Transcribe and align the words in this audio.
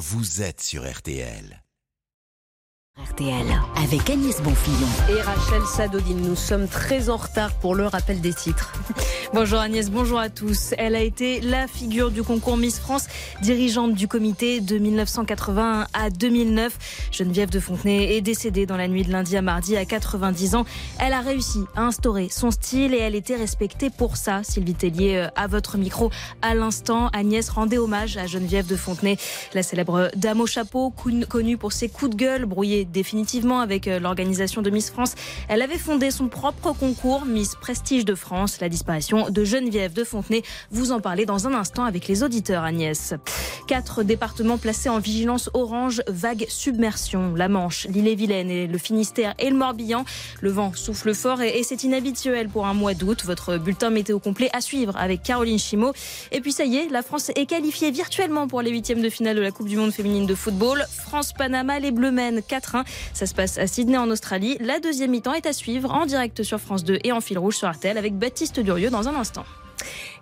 vous 0.00 0.40
êtes 0.40 0.62
sur 0.62 0.90
RTL. 0.90 1.62
RTL 3.08 3.46
avec 3.82 4.10
Agnès 4.10 4.42
Bonfillon. 4.42 4.88
Et 5.08 5.22
Rachel 5.22 5.62
Sadodine, 5.62 6.20
nous 6.20 6.36
sommes 6.36 6.68
très 6.68 7.08
en 7.08 7.16
retard 7.16 7.52
pour 7.54 7.74
le 7.74 7.86
rappel 7.86 8.20
des 8.20 8.34
titres. 8.34 8.74
bonjour 9.34 9.58
Agnès, 9.58 9.90
bonjour 9.90 10.18
à 10.18 10.28
tous. 10.28 10.74
Elle 10.76 10.94
a 10.94 11.00
été 11.00 11.40
la 11.40 11.66
figure 11.66 12.10
du 12.10 12.22
concours 12.22 12.56
Miss 12.56 12.78
France, 12.78 13.06
dirigeante 13.42 13.94
du 13.94 14.06
comité 14.06 14.60
de 14.60 14.76
1981 14.76 15.86
à 15.94 16.10
2009. 16.10 17.10
Geneviève 17.10 17.48
de 17.48 17.58
Fontenay 17.58 18.16
est 18.16 18.20
décédée 18.20 18.66
dans 18.66 18.76
la 18.76 18.88
nuit 18.88 19.04
de 19.04 19.12
lundi 19.12 19.36
à 19.36 19.42
mardi 19.42 19.76
à 19.76 19.84
90 19.84 20.54
ans. 20.56 20.66
Elle 20.98 21.12
a 21.12 21.20
réussi 21.20 21.60
à 21.76 21.82
instaurer 21.82 22.28
son 22.30 22.50
style 22.50 22.92
et 22.92 22.98
elle 22.98 23.14
était 23.14 23.36
respectée 23.36 23.88
pour 23.88 24.16
ça. 24.16 24.42
Sylvie 24.42 24.74
Tellier, 24.74 25.16
euh, 25.16 25.28
à 25.36 25.46
votre 25.46 25.78
micro 25.78 26.10
à 26.42 26.54
l'instant, 26.54 27.08
Agnès 27.14 27.48
rendait 27.48 27.78
hommage 27.78 28.18
à 28.18 28.26
Geneviève 28.26 28.66
de 28.66 28.76
Fontenay, 28.76 29.16
la 29.54 29.62
célèbre 29.62 30.10
dame 30.16 30.40
au 30.40 30.46
chapeau, 30.46 30.90
connue 30.90 31.56
pour 31.56 31.72
ses 31.72 31.88
coups 31.88 32.10
de 32.10 32.16
gueule 32.16 32.44
brouillés 32.44 32.84
définitivement 32.90 33.60
avec 33.60 33.88
euh, 33.88 33.98
l'organisation 33.98 34.62
de 34.62 34.70
Miss 34.70 34.90
France. 34.90 35.14
Elle 35.48 35.62
avait 35.62 35.78
fondé 35.78 36.10
son 36.10 36.28
propre 36.28 36.72
concours, 36.72 37.24
Miss 37.24 37.54
Prestige 37.54 38.04
de 38.04 38.14
France. 38.14 38.60
La 38.60 38.68
disparition 38.68 39.30
de 39.30 39.44
Geneviève 39.44 39.92
de 39.92 40.04
Fontenay, 40.04 40.42
vous 40.70 40.92
en 40.92 41.00
parlez 41.00 41.26
dans 41.26 41.46
un 41.46 41.54
instant 41.54 41.84
avec 41.84 42.08
les 42.08 42.22
auditeurs, 42.22 42.64
Agnès. 42.64 43.14
Quatre 43.66 44.02
départements 44.02 44.58
placés 44.58 44.88
en 44.88 44.98
vigilance 44.98 45.50
orange, 45.54 46.02
vague 46.08 46.46
submersion. 46.48 47.34
La 47.34 47.48
Manche, 47.48 47.86
l'île-et-Vilaine 47.88 48.50
et 48.50 48.66
le 48.66 48.78
Finistère 48.78 49.34
et 49.38 49.50
le 49.50 49.56
Morbihan. 49.56 50.04
Le 50.40 50.50
vent 50.50 50.72
souffle 50.74 51.14
fort 51.14 51.42
et, 51.42 51.62
c'est 51.62 51.84
inhabituel 51.84 52.48
pour 52.48 52.66
un 52.66 52.74
mois 52.74 52.94
d'août. 52.94 53.22
Votre 53.24 53.56
bulletin 53.58 53.90
météo 53.90 54.18
complet 54.18 54.50
à 54.52 54.60
suivre 54.60 54.96
avec 54.96 55.22
Caroline 55.22 55.58
Chimo. 55.58 55.92
Et 56.32 56.40
puis 56.40 56.52
ça 56.52 56.64
y 56.64 56.76
est, 56.76 56.88
la 56.88 57.02
France 57.02 57.30
est 57.34 57.46
qualifiée 57.46 57.90
virtuellement 57.90 58.48
pour 58.48 58.62
les 58.62 58.70
huitièmes 58.70 59.02
de 59.02 59.10
finale 59.10 59.36
de 59.36 59.40
la 59.40 59.50
Coupe 59.50 59.68
du 59.68 59.76
Monde 59.76 59.92
féminine 59.92 60.26
de 60.26 60.34
football. 60.34 60.84
France-Panama, 60.90 61.78
les 61.78 61.90
Bleumen, 61.90 62.42
4 62.46 62.69
ça 63.12 63.26
se 63.26 63.34
passe 63.34 63.58
à 63.58 63.66
Sydney 63.66 63.96
en 63.96 64.10
Australie. 64.10 64.56
La 64.60 64.80
deuxième 64.80 65.10
mi-temps 65.10 65.34
est 65.34 65.46
à 65.46 65.52
suivre 65.52 65.92
en 65.92 66.06
direct 66.06 66.42
sur 66.42 66.60
France 66.60 66.84
2 66.84 66.98
et 67.04 67.12
en 67.12 67.20
fil 67.20 67.38
rouge 67.38 67.56
sur 67.56 67.68
Artel 67.68 67.98
avec 67.98 68.14
Baptiste 68.14 68.60
Durieux 68.60 68.90
dans 68.90 69.08
un 69.08 69.14
instant. 69.14 69.44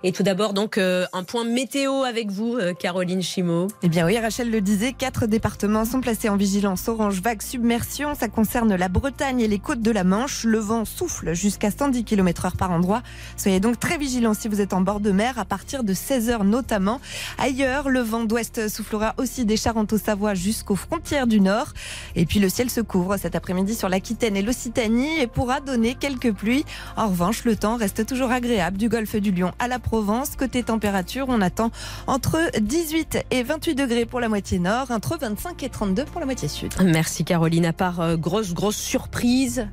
Et 0.04 0.12
tout 0.12 0.22
d'abord, 0.22 0.52
donc, 0.52 0.78
euh, 0.78 1.06
un 1.12 1.24
point 1.24 1.42
météo 1.42 2.04
avec 2.04 2.30
vous, 2.30 2.56
euh, 2.56 2.72
Caroline 2.72 3.20
Chimot. 3.20 3.66
Eh 3.82 3.88
bien, 3.88 4.06
oui, 4.06 4.16
Rachel 4.16 4.48
le 4.48 4.60
disait, 4.60 4.92
quatre 4.92 5.26
départements 5.26 5.84
sont 5.84 6.00
placés 6.00 6.28
en 6.28 6.36
vigilance 6.36 6.86
orange 6.86 7.20
vague 7.20 7.42
submersion. 7.42 8.14
Ça 8.14 8.28
concerne 8.28 8.76
la 8.76 8.88
Bretagne 8.88 9.40
et 9.40 9.48
les 9.48 9.58
côtes 9.58 9.80
de 9.80 9.90
la 9.90 10.04
Manche. 10.04 10.44
Le 10.44 10.60
vent 10.60 10.84
souffle 10.84 11.34
jusqu'à 11.34 11.72
110 11.72 12.04
km 12.04 12.44
heure 12.44 12.56
par 12.56 12.70
endroit. 12.70 13.02
Soyez 13.36 13.58
donc 13.58 13.80
très 13.80 13.98
vigilants 13.98 14.34
si 14.34 14.46
vous 14.46 14.60
êtes 14.60 14.72
en 14.72 14.82
bord 14.82 15.00
de 15.00 15.10
mer 15.10 15.36
à 15.36 15.44
partir 15.44 15.82
de 15.82 15.92
16 15.92 16.30
heures 16.30 16.44
notamment. 16.44 17.00
Ailleurs, 17.36 17.88
le 17.88 17.98
vent 17.98 18.22
d'ouest 18.22 18.68
soufflera 18.68 19.14
aussi 19.18 19.44
des 19.46 19.56
Charentes-au-Savoie 19.56 20.34
jusqu'aux 20.34 20.76
frontières 20.76 21.26
du 21.26 21.40
nord. 21.40 21.74
Et 22.14 22.24
puis, 22.24 22.38
le 22.38 22.48
ciel 22.48 22.70
se 22.70 22.80
couvre 22.80 23.16
cet 23.16 23.34
après-midi 23.34 23.74
sur 23.74 23.88
l'Aquitaine 23.88 24.36
et 24.36 24.42
l'Occitanie 24.42 25.18
et 25.18 25.26
pourra 25.26 25.58
donner 25.58 25.96
quelques 25.96 26.32
pluies. 26.32 26.64
En 26.96 27.08
revanche, 27.08 27.44
le 27.44 27.56
temps 27.56 27.76
reste 27.76 28.06
toujours 28.06 28.30
agréable 28.30 28.76
du 28.76 28.88
golfe 28.88 29.16
du 29.16 29.32
Lion 29.32 29.50
à 29.58 29.66
la 29.66 29.80
Provence. 29.88 30.36
Côté 30.36 30.62
température, 30.62 31.24
on 31.28 31.40
attend 31.40 31.70
entre 32.06 32.38
18 32.60 33.24
et 33.30 33.42
28 33.42 33.74
degrés 33.74 34.04
pour 34.04 34.20
la 34.20 34.28
moitié 34.28 34.58
nord, 34.58 34.90
entre 34.90 35.16
25 35.18 35.62
et 35.62 35.70
32 35.70 36.04
pour 36.04 36.20
la 36.20 36.26
moitié 36.26 36.46
sud. 36.46 36.74
Merci 36.84 37.24
Caroline. 37.24 37.64
À 37.64 37.72
part 37.72 38.00
euh, 38.00 38.16
grosse, 38.18 38.52
grosse 38.52 38.76
surprise, 38.76 39.66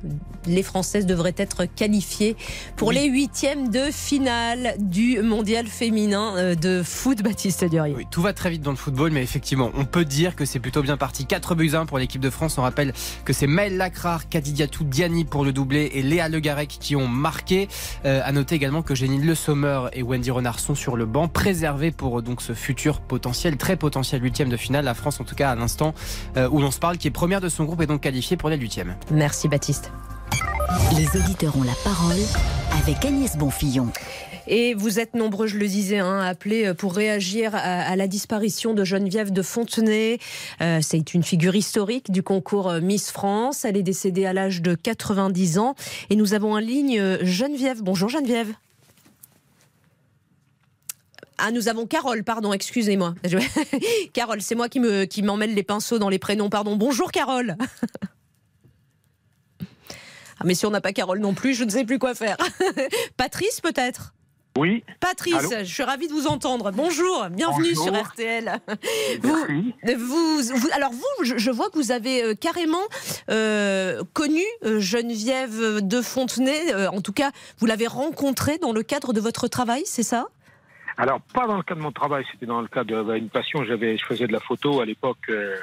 les 0.46 0.62
Françaises 0.62 1.04
devraient 1.04 1.34
être 1.36 1.66
qualifiées 1.66 2.34
pour 2.76 2.92
les 2.92 3.04
huitièmes 3.04 3.68
de 3.68 3.90
finale 3.92 4.76
du 4.78 5.20
mondial 5.20 5.66
féminin 5.66 6.34
euh, 6.36 6.54
de 6.54 6.82
foot, 6.82 7.22
Baptiste 7.22 7.66
Durier. 7.66 7.94
Oui, 7.94 8.06
tout 8.10 8.22
va 8.22 8.32
très 8.32 8.48
vite 8.48 8.62
dans 8.62 8.70
le 8.70 8.78
football, 8.78 9.10
mais 9.10 9.22
effectivement, 9.22 9.70
on 9.74 9.84
peut 9.84 10.06
dire 10.06 10.34
que 10.34 10.46
c'est 10.46 10.60
plutôt 10.60 10.80
bien 10.80 10.96
parti. 10.96 11.26
4 11.26 11.54
buts 11.54 11.72
1 11.74 11.84
pour 11.84 11.98
l'équipe 11.98 12.22
de 12.22 12.30
France. 12.30 12.56
On 12.56 12.62
rappelle 12.62 12.94
que 13.26 13.34
c'est 13.34 13.46
Maëlle 13.46 13.76
Lacrar, 13.76 14.30
Kadidiatou 14.30 14.84
Diani 14.84 15.26
pour 15.26 15.44
le 15.44 15.52
doublé 15.52 15.90
et 15.92 16.02
Léa 16.02 16.30
Le 16.30 16.40
Garec 16.40 16.78
qui 16.80 16.96
ont 16.96 17.06
marqué. 17.06 17.68
Euh, 18.06 18.22
à 18.24 18.32
noter 18.32 18.54
également 18.54 18.80
que 18.80 18.94
Génie 18.94 19.18
Le 19.18 19.34
Sommer 19.34 19.88
et 19.92 20.05
Wendy 20.06 20.30
Renard 20.30 20.60
sont 20.60 20.76
sur 20.76 20.96
le 20.96 21.04
banc, 21.04 21.26
préservés 21.26 21.90
pour 21.90 22.22
donc 22.22 22.40
ce 22.40 22.52
futur 22.52 23.00
potentiel, 23.00 23.56
très 23.56 23.76
potentiel 23.76 24.22
huitième 24.22 24.48
de 24.48 24.56
finale. 24.56 24.84
La 24.84 24.94
France, 24.94 25.20
en 25.20 25.24
tout 25.24 25.34
cas, 25.34 25.50
à 25.50 25.54
l'instant 25.56 25.94
euh, 26.36 26.48
où 26.48 26.60
l'on 26.60 26.70
se 26.70 26.78
parle, 26.78 26.96
qui 26.96 27.08
est 27.08 27.10
première 27.10 27.40
de 27.40 27.48
son 27.48 27.64
groupe, 27.64 27.80
est 27.80 27.86
donc 27.86 28.02
qualifiée 28.02 28.36
pour 28.36 28.48
les 28.48 28.56
huitièmes. 28.56 28.94
Merci 29.10 29.48
Baptiste. 29.48 29.90
Les 30.96 31.20
auditeurs 31.20 31.56
ont 31.56 31.64
la 31.64 31.74
parole 31.82 32.20
avec 32.80 33.04
Agnès 33.04 33.36
Bonfillon. 33.36 33.88
Et 34.48 34.74
vous 34.74 35.00
êtes 35.00 35.14
nombreux, 35.14 35.48
je 35.48 35.58
le 35.58 35.66
disais, 35.66 35.98
hein, 35.98 36.20
appelés 36.20 36.66
euh, 36.66 36.74
pour 36.74 36.94
réagir 36.94 37.50
à, 37.54 37.96
la 37.96 38.06
disparition 38.06 38.74
de 38.74 38.84
Geneviève 38.84 39.32
de 39.32 39.42
Fontenay. 39.42 40.18
Euh, 40.60 40.78
c'est 40.82 41.14
une 41.14 41.24
figure 41.24 41.56
historique 41.56 42.12
du 42.12 42.22
concours 42.22 42.72
Miss 42.80 43.10
France. 43.10 43.64
Elle 43.64 43.76
est 43.76 43.82
décédée 43.82 44.24
à 44.24 44.32
l'âge 44.32 44.62
de 44.62 44.76
90 44.76 45.58
ans. 45.58 45.74
Et 46.10 46.16
nous 46.16 46.32
avons 46.32 46.52
en 46.52 46.58
ligne 46.58 47.18
Geneviève. 47.22 47.82
Bonjour 47.82 48.08
Geneviève. 48.08 48.54
Ah, 51.38 51.50
nous 51.50 51.68
avons 51.68 51.86
Carole, 51.86 52.24
pardon, 52.24 52.52
excusez-moi. 52.52 53.14
Carole, 54.12 54.40
c'est 54.40 54.54
moi 54.54 54.68
qui 54.68 54.80
me 54.80 55.04
qui 55.04 55.22
m'emmène 55.22 55.54
les 55.54 55.62
pinceaux 55.62 55.98
dans 55.98 56.08
les 56.08 56.18
prénoms, 56.18 56.48
pardon. 56.48 56.76
Bonjour 56.76 57.12
Carole. 57.12 57.56
ah, 59.60 60.44
mais 60.44 60.54
si 60.54 60.66
on 60.66 60.70
n'a 60.70 60.80
pas 60.80 60.92
Carole 60.92 61.18
non 61.18 61.34
plus, 61.34 61.54
je 61.54 61.64
ne 61.64 61.70
sais 61.70 61.84
plus 61.84 61.98
quoi 61.98 62.14
faire. 62.14 62.36
Patrice 63.16 63.60
peut-être? 63.60 64.14
Oui. 64.56 64.84
Patrice, 65.00 65.50
je 65.58 65.64
suis 65.64 65.82
ravie 65.82 66.08
de 66.08 66.12
vous 66.12 66.26
entendre. 66.26 66.72
Bonjour, 66.72 67.26
bienvenue 67.30 67.74
sur 67.74 67.94
RTL. 67.94 68.58
Vous, 69.20 69.36
vous, 69.98 70.68
alors 70.72 70.92
vous, 70.92 71.24
je, 71.24 71.50
vois 71.50 71.68
que 71.68 71.78
vous 71.78 71.90
avez 71.90 72.22
euh, 72.22 72.34
carrément 72.34 72.78
euh, 73.30 74.02
connu 74.14 74.42
euh, 74.64 74.80
Geneviève 74.80 75.86
de 75.86 76.00
Fontenay. 76.00 76.86
en 76.86 77.02
tout 77.02 77.12
cas, 77.12 77.32
vous 77.58 77.66
l'avez 77.66 77.86
rencontrée 77.86 78.56
dans 78.56 78.72
le 78.72 78.82
cadre 78.82 79.12
de 79.12 79.20
votre 79.20 79.46
travail, 79.46 79.82
c'est 79.84 80.02
ça? 80.02 80.28
Alors, 80.98 81.20
pas 81.20 81.46
dans 81.46 81.58
le 81.58 81.62
cadre 81.62 81.80
de 81.80 81.84
mon 81.84 81.92
travail, 81.92 82.24
c'était 82.32 82.46
dans 82.46 82.62
le 82.62 82.68
cadre 82.68 83.14
d'une 83.14 83.28
passion. 83.28 83.64
J'avais, 83.64 83.98
je 83.98 84.04
faisais 84.06 84.26
de 84.26 84.32
la 84.32 84.40
photo 84.40 84.80
à 84.80 84.86
l'époque 84.86 85.18
euh, 85.28 85.56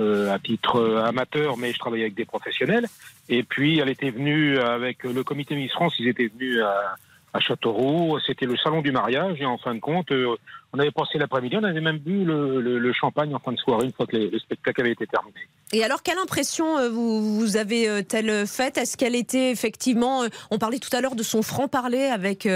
euh, 0.00 0.32
à 0.32 0.38
titre 0.38 0.76
euh, 0.76 1.04
amateur, 1.04 1.58
mais 1.58 1.72
je 1.72 1.78
travaillais 1.78 2.04
avec 2.04 2.14
des 2.14 2.24
professionnels. 2.24 2.86
Et 3.28 3.42
puis, 3.42 3.78
elle 3.78 3.90
était 3.90 4.10
venue 4.10 4.58
avec 4.58 5.04
le 5.04 5.22
comité 5.22 5.54
Miss 5.54 5.72
France, 5.72 5.94
ils 5.98 6.08
étaient 6.08 6.28
venus 6.28 6.62
à, 6.62 6.96
à 7.32 7.40
Châteauroux. 7.40 8.18
C'était 8.26 8.46
le 8.46 8.56
salon 8.56 8.82
du 8.82 8.92
mariage 8.92 9.40
et 9.40 9.46
en 9.46 9.58
fin 9.58 9.74
de 9.74 9.80
compte, 9.80 10.10
euh, 10.12 10.36
on 10.72 10.78
avait 10.78 10.90
passé 10.90 11.18
l'après-midi, 11.18 11.56
on 11.56 11.64
avait 11.64 11.80
même 11.80 11.98
bu 11.98 12.24
le, 12.24 12.92
champagne 12.92 13.34
en 13.34 13.38
fin 13.38 13.52
de 13.52 13.58
soirée 13.58 13.86
une 13.86 13.92
fois 13.92 14.06
que 14.06 14.16
le 14.16 14.38
spectacle 14.38 14.80
avait 14.80 14.92
été 14.92 15.06
terminé. 15.06 15.38
Et 15.72 15.84
alors, 15.84 16.02
quelle 16.02 16.18
impression 16.18 16.78
euh, 16.78 16.88
vous, 16.88 17.38
vous 17.38 17.56
avez-elle 17.56 18.30
euh, 18.30 18.46
faite 18.46 18.76
Est-ce 18.76 18.96
qu'elle 18.96 19.14
était 19.14 19.50
effectivement, 19.50 20.24
on 20.50 20.58
parlait 20.58 20.78
tout 20.78 20.94
à 20.94 21.00
l'heure 21.00 21.14
de 21.14 21.22
son 21.22 21.42
franc-parler 21.42 22.04
avec 22.04 22.48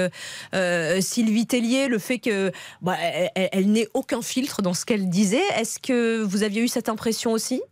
Sylvie 1.00 1.46
Tellier, 1.46 1.88
le 1.88 1.98
fait 1.98 2.18
que 2.18 2.50
bah, 2.82 2.96
elle, 3.34 3.70
n'ait 3.70 3.88
aucun 3.94 4.22
filtre 4.22 4.62
dans 4.62 4.74
ce 4.74 4.84
qu'elle 4.84 5.08
disait. 5.08 5.42
Est-ce 5.56 5.78
que 5.78 6.22
vous 6.22 6.42
aviez 6.42 6.62
eu 6.62 6.68
cette 6.68 6.88
impression 6.88 7.32
aussi? 7.32 7.62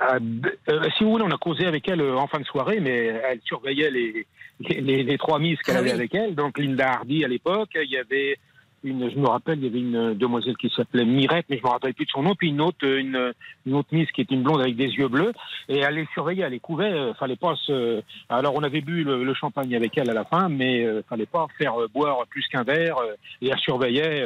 Si 0.00 1.04
vous 1.04 1.10
voulez, 1.10 1.24
on 1.24 1.30
a 1.30 1.38
causé 1.38 1.66
avec 1.66 1.88
elle 1.88 2.02
en 2.02 2.26
fin 2.26 2.38
de 2.38 2.44
soirée, 2.44 2.80
mais 2.80 3.06
elle 3.06 3.40
surveillait 3.44 3.90
les, 3.90 4.26
les, 4.60 5.18
trois 5.18 5.38
mises 5.38 5.58
qu'elle 5.58 5.76
ah 5.76 5.80
avait 5.80 5.92
avec 5.92 6.14
elle. 6.14 6.34
Donc 6.34 6.58
Linda 6.58 6.92
Hardy 6.92 7.24
à 7.24 7.28
l'époque, 7.28 7.70
il 7.74 7.90
y 7.90 7.96
avait 7.96 8.38
une, 8.84 9.10
je 9.10 9.18
me 9.18 9.26
rappelle, 9.26 9.58
il 9.58 9.64
y 9.64 9.68
avait 9.68 9.80
une 9.80 10.14
demoiselle 10.14 10.56
qui 10.56 10.70
s'appelait 10.74 11.04
Mirette, 11.04 11.46
mais 11.48 11.58
je 11.58 11.62
me 11.62 11.68
rappelle 11.68 11.94
plus 11.94 12.04
de 12.04 12.10
son 12.10 12.22
nom, 12.22 12.34
puis 12.34 12.48
une 12.48 12.60
autre, 12.60 12.84
une, 12.84 13.32
une 13.66 13.74
autre 13.74 13.88
Miss 13.92 14.10
qui 14.12 14.20
est 14.20 14.30
une 14.30 14.42
blonde 14.42 14.60
avec 14.60 14.76
des 14.76 14.86
yeux 14.86 15.08
bleus, 15.08 15.32
et 15.68 15.78
elle 15.78 15.94
les 15.94 16.06
surveillait, 16.14 16.44
elle 16.44 16.52
les 16.52 16.60
couvait, 16.60 16.92
euh, 16.92 17.14
fallait 17.14 17.36
pas 17.36 17.54
se, 17.56 18.02
alors 18.28 18.54
on 18.54 18.62
avait 18.62 18.80
bu 18.80 19.02
le, 19.04 19.34
champagne 19.34 19.74
avec 19.74 19.98
elle 19.98 20.10
à 20.10 20.14
la 20.14 20.24
fin, 20.24 20.48
mais 20.48 20.84
euh, 20.84 21.02
fallait 21.08 21.26
pas 21.26 21.46
faire 21.58 21.80
euh, 21.80 21.88
boire 21.92 22.24
plus 22.28 22.46
qu'un 22.48 22.62
verre, 22.62 22.96
et 23.42 23.48
elle 23.48 23.58
surveillait, 23.58 24.24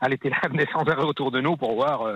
elle 0.00 0.12
était 0.12 0.30
là, 0.30 0.36
elle 0.44 0.50
venait 0.52 0.68
sans 0.72 0.82
arrêt 0.88 1.04
autour 1.04 1.30
de 1.30 1.40
nous 1.40 1.56
pour 1.56 1.74
voir, 1.74 2.06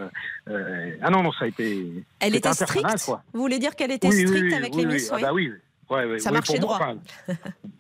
ah 0.46 1.10
non, 1.10 1.22
non, 1.22 1.32
ça 1.32 1.47
a 1.47 1.48
été, 1.48 2.04
elle 2.20 2.36
était 2.36 2.53
stricte, 2.53 3.10
vous 3.32 3.41
voulez 3.41 3.58
dire 3.58 3.74
qu'elle 3.74 3.92
était 3.92 4.10
stricte 4.10 4.53
avec 4.53 4.74
les 4.74 4.86
Miss, 4.86 5.10
ah 5.12 5.18
bah 5.20 5.32
oui 5.32 5.53
ça 6.18 6.30
marchait 6.30 6.58
droit. 6.58 6.78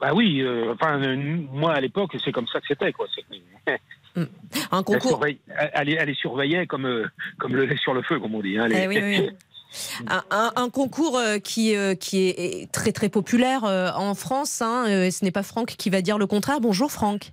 bah 0.00 0.12
oui, 0.14 0.40
euh, 0.40 0.74
enfin, 0.74 0.98
moi 1.52 1.74
à 1.74 1.80
l'époque, 1.80 2.16
c'est 2.24 2.32
comme 2.32 2.46
ça 2.46 2.60
que 2.60 2.66
c'était. 2.68 2.92
Quoi. 2.92 3.06
Hmm. 4.14 4.24
Un 4.70 4.82
concours. 4.82 5.24
Elle, 5.56 5.88
les 5.88 6.14
surveillait 6.14 6.66
comme, 6.66 6.86
euh, 6.86 7.06
comme 7.38 7.54
le 7.54 7.64
lait 7.64 7.78
sur 7.78 7.94
le 7.94 8.02
feu, 8.02 8.20
comme 8.20 8.34
on 8.34 8.42
dit. 8.42 8.58
Hein, 8.58 8.68
eh 8.70 8.86
oui, 8.86 9.30
Un, 10.30 10.68
concours 10.68 11.16
euh, 11.16 11.38
qui, 11.38 11.74
qui 11.98 12.28
est 12.28 12.70
très 12.72 12.92
très 12.92 13.08
populaire 13.08 13.64
en 13.64 14.14
France. 14.14 14.60
Hein, 14.60 15.10
ce 15.10 15.24
n'est 15.24 15.30
pas 15.30 15.42
Franck 15.42 15.76
qui 15.78 15.88
va 15.88 16.02
dire 16.02 16.18
le 16.18 16.26
contraire. 16.26 16.60
Bonjour 16.60 16.92
Franck. 16.92 17.32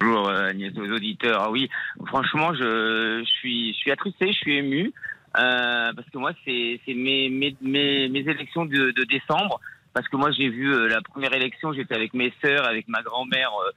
Bonjour 0.00 0.30
Agnès, 0.30 0.72
aux 0.78 0.90
auditeurs. 0.90 1.42
Ah 1.42 1.50
oui, 1.50 1.68
franchement, 2.06 2.54
je, 2.54 3.22
je, 3.22 3.30
suis, 3.38 3.74
je 3.74 3.78
suis 3.78 3.90
attristé, 3.90 4.28
je 4.28 4.38
suis 4.38 4.56
ému. 4.56 4.94
Euh, 5.38 5.92
parce 5.94 6.08
que 6.10 6.18
moi, 6.18 6.32
c'est 6.44 6.80
mes, 6.88 7.28
mes, 7.28 7.56
mes, 7.60 8.08
mes, 8.08 8.20
élections 8.20 8.64
de, 8.64 8.90
de, 8.92 9.04
décembre. 9.04 9.60
Parce 9.92 10.08
que 10.08 10.16
moi, 10.16 10.30
j'ai 10.30 10.48
vu 10.48 10.74
euh, 10.74 10.88
la 10.88 11.00
première 11.00 11.32
élection, 11.32 11.72
j'étais 11.72 11.94
avec 11.94 12.12
mes 12.12 12.32
sœurs, 12.44 12.66
avec 12.66 12.86
ma 12.88 13.02
grand-mère, 13.02 13.50
euh, 13.66 13.70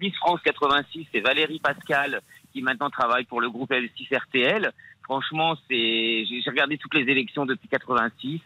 Miss, 0.00 0.14
France 0.16 0.40
86, 0.44 1.06
c'est 1.12 1.20
Valérie 1.20 1.60
Pascal 1.60 2.20
qui 2.52 2.62
maintenant 2.62 2.90
travaille 2.90 3.24
pour 3.24 3.40
le 3.40 3.48
groupe 3.50 3.70
L6 3.70 4.14
RTL. 4.14 4.70
Franchement, 5.04 5.56
c'est, 5.68 6.24
j'ai 6.26 6.42
regardé 6.50 6.78
toutes 6.78 6.94
les 6.94 7.10
élections 7.10 7.46
depuis 7.46 7.68
86. 7.68 8.40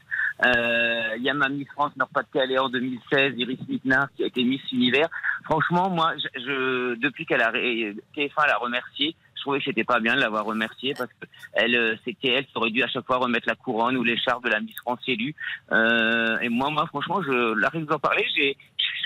Euh, 0.45 1.15
Il 1.17 1.23
y 1.23 1.31
a 1.31 1.35
ma 1.35 1.49
Miss 1.49 1.69
France 1.73 1.93
Nord-Pas-de-Calais 1.97 2.59
en 2.59 2.69
2016, 2.69 3.35
Iris 3.37 3.59
Mittenard, 3.69 4.09
qui 4.17 4.23
a 4.25 4.27
été 4.27 4.43
Miss 4.45 4.61
Univers. 4.73 5.09
Franchement, 5.45 5.91
moi, 5.91 6.15
je, 6.17 6.41
je- 6.41 6.95
depuis 7.01 7.27
qu'elle 7.27 7.43
a 7.43 7.51
ré- 7.51 7.95
TF1 8.17 8.47
l'a 8.47 8.57
remerciée, 8.57 9.15
je 9.41 9.45
trouvais 9.45 9.59
que 9.59 9.65
c'était 9.65 9.85
pas 9.85 10.01
bien 10.01 10.15
de 10.15 10.21
l'avoir 10.21 10.45
remerciée 10.45 10.93
parce 10.97 11.09
que 11.19 11.27
elle, 11.55 11.75
euh, 11.75 11.97
c'était 12.05 12.29
elle 12.29 12.45
qui 12.45 12.53
aurait 12.57 12.71
dû 12.71 12.83
à 12.83 12.89
chaque 12.89 13.07
fois 13.07 13.17
remettre 13.17 13.49
la 13.49 13.55
couronne 13.55 13.97
ou 13.97 14.05
l'écharpe 14.05 14.45
de 14.45 14.51
la 14.51 14.61
Miss 14.61 14.77
France 14.83 15.01
élue. 15.07 15.35
Euh, 15.73 16.39
et 16.41 16.51
moi, 16.51 16.69
moi, 16.71 16.87
franchement, 16.87 17.23
je 17.23 17.55
l'arrive 17.59 17.87
d'en 17.87 17.99
parler, 17.99 18.25
j'ai, 18.37 18.57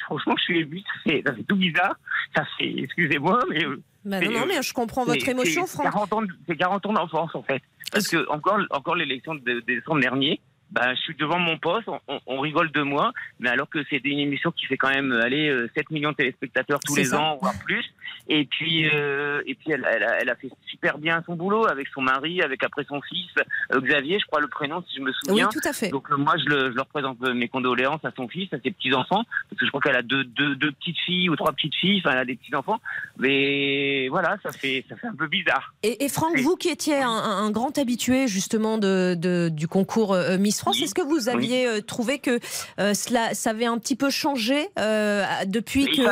franchement, 0.06 0.34
je 0.36 0.42
suis 0.42 0.58
ému. 0.60 0.80
Ça 0.80 0.92
fait, 1.10 1.22
ça 1.24 1.32
fait 1.34 1.42
tout 1.44 1.56
bizarre. 1.56 1.94
Ça 2.34 2.44
fait, 2.58 2.74
excusez-moi, 2.78 3.38
mais 3.48 3.64
euh, 3.64 3.80
Bah 4.04 4.20
non, 4.20 4.32
non, 4.32 4.46
mais 4.46 4.60
je 4.62 4.72
comprends 4.72 5.04
votre 5.04 5.28
émotion, 5.28 5.66
Franck. 5.66 5.84
40 5.84 6.12
ans, 6.12 6.22
de- 6.22 6.28
c'est 6.48 6.56
40 6.56 6.84
ans 6.86 6.92
d'enfance 6.92 7.34
en 7.34 7.42
fait. 7.44 7.62
Parce 7.92 8.08
que 8.08 8.28
encore, 8.28 8.58
encore 8.70 8.96
l'élection 8.96 9.36
de 9.36 9.60
décembre 9.60 10.00
dernier, 10.00 10.40
bah, 10.70 10.94
je 10.94 11.00
suis 11.02 11.14
devant 11.14 11.38
mon 11.38 11.56
poste, 11.58 11.88
on, 12.26 12.40
rigole 12.40 12.70
de 12.72 12.82
moi, 12.82 13.12
mais 13.40 13.48
alors 13.48 13.68
que 13.68 13.78
c'était 13.88 14.08
une 14.08 14.18
émission 14.18 14.50
qui 14.50 14.66
fait 14.66 14.76
quand 14.76 14.90
même 14.90 15.12
aller 15.12 15.54
7 15.76 15.90
millions 15.90 16.10
de 16.10 16.16
téléspectateurs 16.16 16.80
tous 16.80 16.94
C'est 16.94 17.02
les 17.02 17.06
ça. 17.08 17.20
ans, 17.20 17.38
voire 17.40 17.54
plus. 17.64 17.84
Et 18.26 18.46
puis, 18.46 18.88
euh, 18.88 19.42
et 19.46 19.54
puis 19.54 19.70
elle, 19.70 19.86
elle 19.90 20.02
a, 20.02 20.18
elle 20.20 20.30
a 20.30 20.34
fait 20.36 20.48
super 20.66 20.96
bien 20.98 21.22
son 21.26 21.36
boulot 21.36 21.66
avec 21.68 21.88
son 21.88 22.00
mari, 22.00 22.40
avec 22.42 22.64
après 22.64 22.84
son 22.88 23.00
fils 23.02 23.28
euh, 23.72 23.80
Xavier, 23.80 24.18
je 24.18 24.24
crois 24.26 24.40
le 24.40 24.48
prénom 24.48 24.82
si 24.88 24.96
je 24.96 25.00
me 25.02 25.08
Oui, 25.08 25.14
souviens. 25.28 25.48
tout 25.52 25.60
à 25.64 25.72
fait. 25.74 25.90
Donc 25.90 26.10
euh, 26.10 26.16
moi, 26.16 26.34
je, 26.38 26.46
le, 26.48 26.70
je 26.70 26.76
leur 26.76 26.86
présente 26.86 27.18
euh, 27.22 27.34
mes 27.34 27.48
condoléances 27.48 28.02
à 28.04 28.12
son 28.16 28.26
fils, 28.26 28.50
à 28.54 28.56
ses 28.64 28.70
petits-enfants, 28.70 29.24
parce 29.50 29.60
que 29.60 29.66
je 29.66 29.70
crois 29.70 29.80
qu'elle 29.82 29.96
a 29.96 30.02
deux, 30.02 30.24
deux, 30.24 30.56
deux 30.56 30.72
petites 30.72 30.98
filles 31.04 31.28
ou 31.28 31.36
trois 31.36 31.52
petites 31.52 31.74
filles, 31.74 31.98
enfin 32.02 32.12
elle 32.12 32.18
a 32.20 32.24
des 32.24 32.36
petits-enfants. 32.36 32.80
Mais 33.18 34.08
voilà, 34.08 34.36
ça 34.42 34.52
fait, 34.52 34.84
ça 34.88 34.96
fait 34.96 35.06
un 35.06 35.14
peu 35.14 35.26
bizarre. 35.26 35.74
Et, 35.82 36.04
et 36.04 36.08
Franck, 36.08 36.32
Oui. 36.34 36.42
vous 36.42 36.56
qui 36.56 36.68
étiez 36.68 37.02
un, 37.02 37.08
un 37.10 37.50
grand 37.50 37.76
habitué 37.78 38.26
justement 38.28 38.78
de, 38.78 39.14
de- 39.18 39.48
du 39.50 39.68
concours 39.68 40.12
euh, 40.14 40.38
Miss 40.54 40.60
France, 40.60 40.76
Oui. 40.78 40.84
est-ce 40.84 40.94
que 40.94 41.02
vous 41.02 41.28
aviez 41.28 41.66
euh, 41.66 41.80
trouvé 41.80 42.20
que 42.20 42.38
euh, 42.78 42.94
cela, 42.94 43.34
ça 43.34 43.50
avait 43.50 43.64
un 43.64 43.76
petit 43.78 43.96
peu 43.96 44.08
changé 44.08 44.68
euh, 44.78 45.24
depuis 45.46 45.86
que 45.86 46.02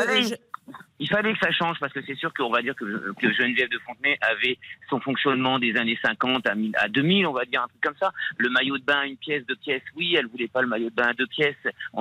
Il 1.03 1.09
fallait 1.09 1.33
que 1.33 1.39
ça 1.41 1.51
change 1.51 1.79
parce 1.81 1.93
que 1.93 2.01
c'est 2.07 2.15
sûr 2.15 2.33
qu'on 2.33 2.51
va 2.51 2.63
dire 2.63 2.77
que, 2.77 3.13
que 3.21 3.33
Geneviève 3.33 3.69
de 3.71 3.79
Fontenay 3.81 4.17
avait 4.21 4.57
son 4.89 5.01
fonctionnement 5.01 5.59
des 5.59 5.77
années 5.77 5.99
50 6.01 6.47
à, 6.47 6.55
1000 6.55 6.73
à 6.79 6.89
2000, 6.89 7.27
on 7.27 7.33
va 7.33 7.45
dire 7.45 7.61
un 7.63 7.67
truc 7.67 7.81
comme 7.83 7.97
ça. 7.99 8.13
Le 8.39 8.49
maillot 8.51 8.79
de 8.79 8.85
bain, 8.85 9.03
une 9.03 9.17
pièce, 9.17 9.45
deux 9.47 9.57
pièces, 9.57 9.83
oui, 9.97 10.15
elle 10.17 10.27
voulait 10.29 10.47
pas 10.47 10.63
le 10.63 10.69
maillot 10.69 10.91
de 10.91 10.95
bain 10.95 11.09
à 11.09 11.13
deux 11.13 11.27
pièces. 11.27 11.57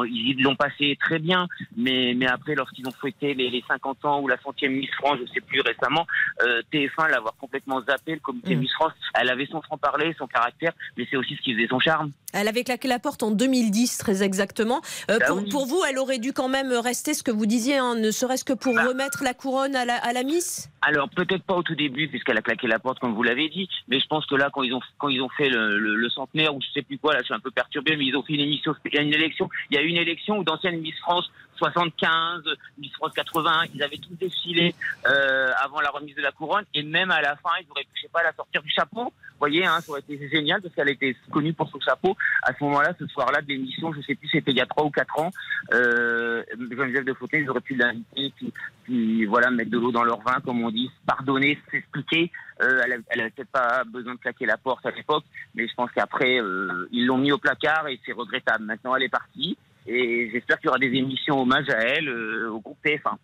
Ils 0.06 0.39
l'ont 0.44 0.56
passé 0.56 0.95
très 1.01 1.18
bien, 1.18 1.48
mais, 1.75 2.13
mais 2.15 2.27
après, 2.27 2.53
lorsqu'ils 2.53 2.88
ont 2.88 2.94
fêté 3.01 3.33
les, 3.33 3.50
les 3.50 3.63
50 3.68 4.06
ans 4.06 4.21
ou 4.21 4.27
la 4.27 4.39
centième 4.42 4.74
Miss 4.74 4.92
France, 4.92 5.18
je 5.25 5.33
sais 5.33 5.42
plus 5.42 5.62
récemment, 5.62 6.06
euh, 6.44 6.62
TF1 6.71 7.09
l'avoir 7.09 7.36
complètement 7.38 7.81
zappé, 7.81 8.13
le 8.13 8.19
comité 8.19 8.51
Mm. 8.56 8.59
Miss 8.59 8.74
France, 8.74 8.94
elle 9.13 9.30
avait 9.30 9.45
son 9.45 9.62
franc-parler, 9.62 10.15
son 10.18 10.27
caractère, 10.27 10.74
mais 10.97 11.07
c'est 11.09 11.18
aussi 11.18 11.36
ce 11.36 11.42
qui 11.42 11.54
faisait 11.54 11.68
son 11.68 11.80
charme. 11.80 12.12
Elle 12.33 12.47
avait 12.47 12.63
claqué 12.63 12.88
la 12.88 13.00
porte 13.00 13.24
en 13.24 13.31
2010, 13.31 13.97
très 13.97 14.24
exactement. 14.24 14.81
Euh, 15.09 15.19
Bah 15.19 15.25
pour, 15.27 15.38
oui. 15.38 15.50
pour 15.50 15.65
vous, 15.65 15.81
elle 15.89 15.97
aurait 15.97 16.19
dû 16.19 16.33
quand 16.33 16.47
même 16.47 16.71
rester 16.71 17.13
ce 17.13 17.24
que 17.24 17.31
vous 17.31 17.45
disiez, 17.45 17.77
hein, 17.77 17.95
ne 17.95 18.12
serait-ce 18.12 18.45
que 18.45 18.54
pour 18.54 18.75
Bah. 18.75 18.83
Remettre 18.91 19.23
la 19.23 19.33
couronne 19.33 19.75
à 19.75 19.85
la, 19.85 19.95
à 19.95 20.13
la 20.13 20.23
Miss? 20.23 20.69
Alors 20.81 21.09
peut-être 21.09 21.43
pas 21.43 21.55
au 21.55 21.63
tout 21.63 21.75
début 21.75 22.07
puisqu'elle 22.07 22.38
a 22.38 22.41
claqué 22.41 22.67
la 22.67 22.79
porte 22.79 22.99
comme 22.99 23.13
vous 23.13 23.23
l'avez 23.23 23.49
dit, 23.49 23.69
mais 23.88 23.99
je 23.99 24.07
pense 24.07 24.25
que 24.25 24.35
là 24.35 24.49
quand 24.53 24.63
ils 24.63 24.73
ont 24.73 24.81
quand 24.97 25.09
ils 25.09 25.21
ont 25.21 25.29
fait 25.29 25.49
le, 25.49 26.09
centenaire 26.09 26.55
ou 26.55 26.61
je 26.61 26.67
sais 26.73 26.81
plus 26.81 26.97
quoi, 26.97 27.13
là 27.13 27.19
je 27.19 27.25
suis 27.25 27.33
un 27.33 27.39
peu 27.39 27.51
perturbé, 27.51 27.95
mais 27.95 28.05
ils 28.05 28.15
ont 28.15 28.23
fait 28.23 28.33
une 28.33 28.41
émission, 28.41 28.75
élection, 28.83 29.49
il 29.69 29.75
y 29.75 29.79
a 29.79 29.81
une 29.81 29.97
élection 29.97 30.38
où 30.38 30.43
d'anciennes 30.43 30.81
Miss 30.81 30.97
France 30.99 31.31
75, 31.65 32.43
Miss 32.79 32.91
France 32.93 33.11
81, 33.15 33.65
ils 33.73 33.83
avaient 33.83 33.97
tous 33.97 34.15
défilé 34.19 34.73
euh, 35.05 35.51
avant 35.63 35.79
la 35.81 35.89
remise 35.91 36.15
de 36.15 36.21
la 36.21 36.31
couronne 36.31 36.65
et 36.73 36.81
même 36.81 37.11
à 37.11 37.21
la 37.21 37.35
fin 37.35 37.51
ils 37.61 37.69
auraient 37.69 37.83
pu 37.83 37.89
je 37.95 38.01
sais 38.03 38.09
pas 38.11 38.23
la 38.23 38.33
sortir 38.33 38.63
du 38.63 38.71
chapeau, 38.71 39.03
vous 39.05 39.37
voyez, 39.47 39.63
hein, 39.65 39.79
ça 39.81 39.91
aurait 39.91 40.01
été 40.07 40.27
génial 40.29 40.61
parce 40.61 40.73
qu'elle 40.73 40.89
était 40.89 41.15
connue 41.31 41.53
pour 41.53 41.67
son 41.69 41.79
chapeau. 41.79 42.15
À 42.43 42.53
ce 42.53 42.63
moment-là, 42.63 42.93
ce 42.99 43.05
soir-là 43.07 43.41
de 43.41 43.47
l'émission, 43.47 43.91
je 43.93 44.01
sais 44.01 44.15
plus 44.15 44.27
c'était 44.29 44.51
il 44.51 44.57
y 44.57 44.61
a 44.61 44.65
trois 44.65 44.85
ou 44.85 44.89
quatre 44.91 45.19
ans, 45.19 45.31
euh, 45.73 46.43
Geneviève 46.59 47.05
de 47.05 47.13
Fauteuil, 47.13 47.41
ils 47.43 47.49
auraient 47.49 47.61
pu 47.61 47.75
l'inviter 47.75 48.33
puis 48.35 48.53
puis 48.83 49.25
voilà, 49.25 49.51
mettre 49.51 49.69
de 49.69 49.77
l'eau 49.77 49.91
dans 49.91 50.03
leur 50.03 50.19
vin, 50.21 50.39
comme 50.43 50.63
on 50.63 50.71
dit, 50.71 50.89
pardonner, 51.05 51.59
s'expliquer. 51.69 52.31
Euh, 52.61 52.81
elle, 52.83 52.93
a- 52.93 52.97
elle 53.09 53.21
avait 53.21 53.29
peut-être 53.29 53.51
pas 53.51 53.83
besoin 53.85 54.15
de 54.15 54.19
claquer 54.19 54.45
la 54.47 54.57
porte 54.57 54.85
à 54.85 54.91
l'époque, 54.91 55.23
mais 55.55 55.67
je 55.67 55.73
pense 55.75 55.91
qu'après, 55.91 56.39
euh, 56.41 56.87
ils 56.91 57.05
l'ont 57.05 57.17
mis 57.19 57.31
au 57.31 57.37
placard 57.37 57.87
et 57.87 57.99
c'est 58.05 58.11
regrettable. 58.11 58.65
Maintenant, 58.65 58.95
elle 58.95 59.03
est 59.03 59.09
partie 59.09 59.57
et 59.88 60.30
j'espère 60.31 60.57
qu'il 60.60 60.68
y 60.68 60.69
aura 60.69 60.80
des 60.80 60.88
émissions 60.88 61.42
hommage 61.42 61.69
à 61.69 61.80
elle 61.80 62.07
euh, 62.10 62.50
au 62.51 62.60
groupe 62.60 62.78
TF1. 62.86 63.16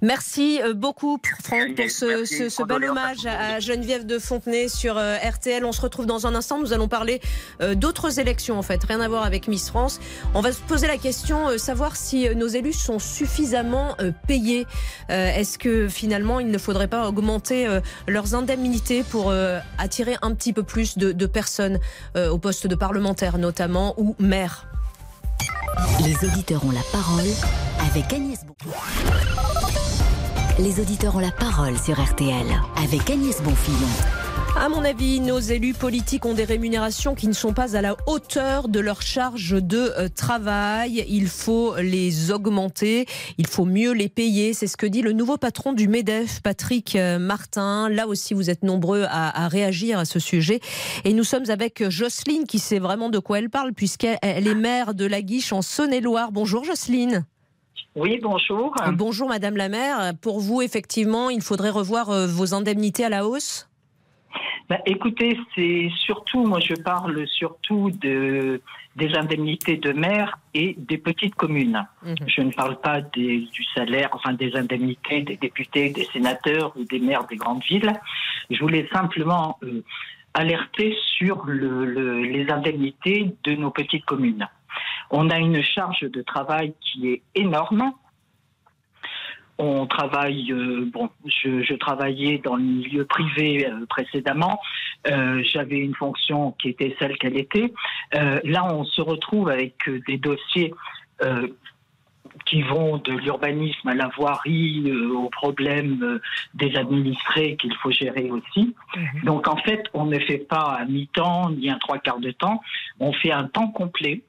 Merci 0.00 0.60
euh, 0.62 0.74
beaucoup, 0.74 1.18
Franck, 1.42 1.74
pour 1.74 1.90
ce, 1.90 2.24
ce- 2.24 2.48
ce 2.48 2.62
bel 2.62 2.84
hommage 2.84 3.26
à, 3.26 3.58
Geneviève 3.58 4.06
de 4.06 4.18
Fontenay 4.20 4.68
sur 4.68 4.96
euh, 4.96 5.16
RTL. 5.16 5.64
On 5.64 5.72
se 5.72 5.80
retrouve 5.80 6.06
dans 6.06 6.26
un 6.28 6.36
instant. 6.36 6.60
Nous 6.60 6.72
allons 6.72 6.86
parler 6.86 7.20
euh, 7.60 7.74
d'autres 7.74 8.20
élections, 8.20 8.58
en 8.58 8.62
fait, 8.62 8.84
rien 8.84 9.00
à 9.00 9.08
voir 9.08 9.24
avec 9.24 9.48
Miss 9.48 9.68
France. 9.68 9.98
On 10.34 10.40
va 10.40 10.52
se 10.52 10.60
poser 10.60 10.86
la 10.86 10.98
question, 10.98 11.48
euh, 11.48 11.58
savoir 11.58 11.96
si 11.96 12.28
nos 12.36 12.46
élus 12.46 12.74
sont 12.74 13.00
suffisamment 13.00 13.96
payés. 14.28 14.66
Est-ce 15.08 15.58
que 15.58 15.88
finalement, 15.88 16.38
il 16.38 16.48
ne 16.48 16.58
faudrait 16.58 16.86
pas 16.88 17.08
augmenter 17.08 17.66
leurs 18.06 18.34
indemnités 18.34 19.02
pour 19.02 19.32
attirer 19.78 20.16
un 20.22 20.34
petit 20.34 20.52
peu 20.52 20.62
plus 20.62 20.98
de, 20.98 21.12
de 21.12 21.26
personnes 21.26 21.78
au 22.14 22.38
poste 22.38 22.66
de 22.66 22.74
parlementaire, 22.74 23.38
notamment, 23.38 23.94
ou 23.98 24.14
maire? 24.18 24.66
Les 26.04 26.28
auditeurs 26.28 26.64
ont 26.64 26.70
la 26.70 26.82
parole 26.92 27.26
avec 27.88 28.12
Agnès 28.12 28.40
Bonfillon. 28.44 28.76
Les 30.58 30.80
auditeurs 30.80 31.16
ont 31.16 31.20
la 31.20 31.32
parole 31.32 31.78
sur 31.78 32.00
RTL 32.00 32.46
avec 32.82 33.10
Agnès 33.10 33.40
Bonfillon. 33.42 34.25
À 34.58 34.70
mon 34.70 34.82
avis, 34.84 35.20
nos 35.20 35.38
élus 35.38 35.74
politiques 35.74 36.24
ont 36.24 36.32
des 36.32 36.44
rémunérations 36.44 37.14
qui 37.14 37.28
ne 37.28 37.34
sont 37.34 37.52
pas 37.52 37.76
à 37.76 37.82
la 37.82 37.94
hauteur 38.06 38.68
de 38.68 38.80
leur 38.80 39.02
charge 39.02 39.62
de 39.62 39.92
euh, 39.98 40.08
travail. 40.08 41.04
Il 41.08 41.28
faut 41.28 41.76
les 41.76 42.32
augmenter, 42.32 43.06
il 43.36 43.46
faut 43.46 43.66
mieux 43.66 43.92
les 43.92 44.08
payer. 44.08 44.54
C'est 44.54 44.66
ce 44.66 44.78
que 44.78 44.86
dit 44.86 45.02
le 45.02 45.12
nouveau 45.12 45.36
patron 45.36 45.74
du 45.74 45.88
MEDEF, 45.88 46.40
Patrick 46.40 46.96
euh, 46.96 47.18
Martin. 47.18 47.90
Là 47.90 48.08
aussi, 48.08 48.32
vous 48.32 48.48
êtes 48.48 48.62
nombreux 48.62 49.04
à, 49.08 49.44
à 49.44 49.46
réagir 49.48 49.98
à 49.98 50.06
ce 50.06 50.18
sujet. 50.18 50.60
Et 51.04 51.12
nous 51.12 51.24
sommes 51.24 51.50
avec 51.50 51.88
Jocelyne 51.90 52.46
qui 52.46 52.58
sait 52.58 52.78
vraiment 52.78 53.10
de 53.10 53.18
quoi 53.18 53.38
elle 53.38 53.50
parle 53.50 53.74
puisqu'elle 53.74 54.18
elle 54.22 54.48
est 54.48 54.54
maire 54.54 54.94
de 54.94 55.04
la 55.04 55.20
Guiche 55.20 55.52
en 55.52 55.60
Saône-et-Loire. 55.60 56.32
Bonjour 56.32 56.64
Jocelyne. 56.64 57.26
Oui, 57.94 58.18
bonjour. 58.22 58.74
Euh, 58.86 58.90
Bonjour 58.92 59.28
Madame 59.28 59.56
la 59.56 59.68
maire. 59.68 60.12
Pour 60.20 60.40
vous, 60.40 60.62
effectivement, 60.62 61.30
il 61.30 61.42
faudrait 61.42 61.70
revoir 61.70 62.10
euh, 62.10 62.26
vos 62.26 62.54
indemnités 62.54 63.04
à 63.04 63.10
la 63.10 63.26
hausse? 63.26 63.68
Bah, 64.68 64.78
écoutez, 64.86 65.38
c'est 65.54 65.88
surtout, 65.96 66.44
moi 66.44 66.60
je 66.60 66.74
parle 66.74 67.26
surtout 67.28 67.90
de, 67.90 68.60
des 68.96 69.14
indemnités 69.14 69.76
de 69.76 69.92
maire 69.92 70.38
et 70.54 70.74
des 70.78 70.98
petites 70.98 71.34
communes. 71.34 71.86
Mhm. 72.02 72.14
Je 72.26 72.40
ne 72.42 72.50
parle 72.50 72.80
pas 72.80 73.00
des, 73.00 73.38
du 73.52 73.64
salaire, 73.74 74.08
enfin 74.12 74.32
des 74.32 74.54
indemnités 74.56 75.22
des 75.22 75.36
députés, 75.36 75.90
des 75.90 76.04
sénateurs 76.04 76.72
ou 76.76 76.84
des 76.84 76.98
maires 76.98 77.26
des 77.26 77.36
grandes 77.36 77.62
villes. 77.64 77.92
Je 78.50 78.60
voulais 78.60 78.88
simplement 78.92 79.58
euh, 79.62 79.82
alerter 80.34 80.96
sur 81.16 81.44
le, 81.46 81.84
le- 81.84 82.22
les 82.22 82.50
indemnités 82.50 83.34
de 83.44 83.52
nos 83.54 83.70
petites 83.70 84.04
communes. 84.04 84.46
On 85.10 85.30
a 85.30 85.38
une 85.38 85.62
charge 85.62 86.00
de 86.00 86.22
travail 86.22 86.74
qui 86.80 87.08
est 87.08 87.22
énorme. 87.34 87.92
On 89.58 89.86
travaille, 89.86 90.52
euh, 90.52 90.90
bon, 90.92 91.08
je, 91.24 91.62
je 91.62 91.74
travaillais 91.74 92.38
dans 92.38 92.56
le 92.56 92.62
milieu 92.62 93.04
privé 93.06 93.66
euh, 93.66 93.86
précédemment. 93.88 94.60
Euh, 95.08 95.42
J'avais 95.44 95.78
une 95.78 95.94
fonction 95.94 96.52
qui 96.52 96.68
était 96.68 96.94
celle 96.98 97.16
qu'elle 97.16 97.38
était. 97.38 97.72
Euh, 98.14 98.38
là, 98.44 98.66
on 98.72 98.84
se 98.84 99.00
retrouve 99.00 99.48
avec 99.48 99.74
des 100.06 100.18
dossiers 100.18 100.74
euh, 101.22 101.48
qui 102.44 102.60
vont 102.62 102.98
de 102.98 103.12
l'urbanisme 103.12 103.88
à 103.88 103.94
la 103.94 104.08
voirie, 104.08 104.84
euh, 104.86 105.14
aux 105.14 105.30
problèmes 105.30 106.02
euh, 106.02 106.20
des 106.54 106.76
administrés 106.76 107.56
qu'il 107.56 107.74
faut 107.76 107.90
gérer 107.90 108.30
aussi. 108.30 108.74
Donc, 109.24 109.48
en 109.48 109.56
fait, 109.56 109.84
on 109.94 110.04
ne 110.04 110.18
fait 110.18 110.38
pas 110.38 110.76
à 110.80 110.84
mi-temps 110.84 111.50
ni 111.50 111.70
un 111.70 111.78
trois 111.78 111.98
quarts 111.98 112.20
de 112.20 112.30
temps. 112.30 112.60
On 113.00 113.12
fait 113.14 113.32
un 113.32 113.44
temps 113.44 113.68
complet, 113.68 114.22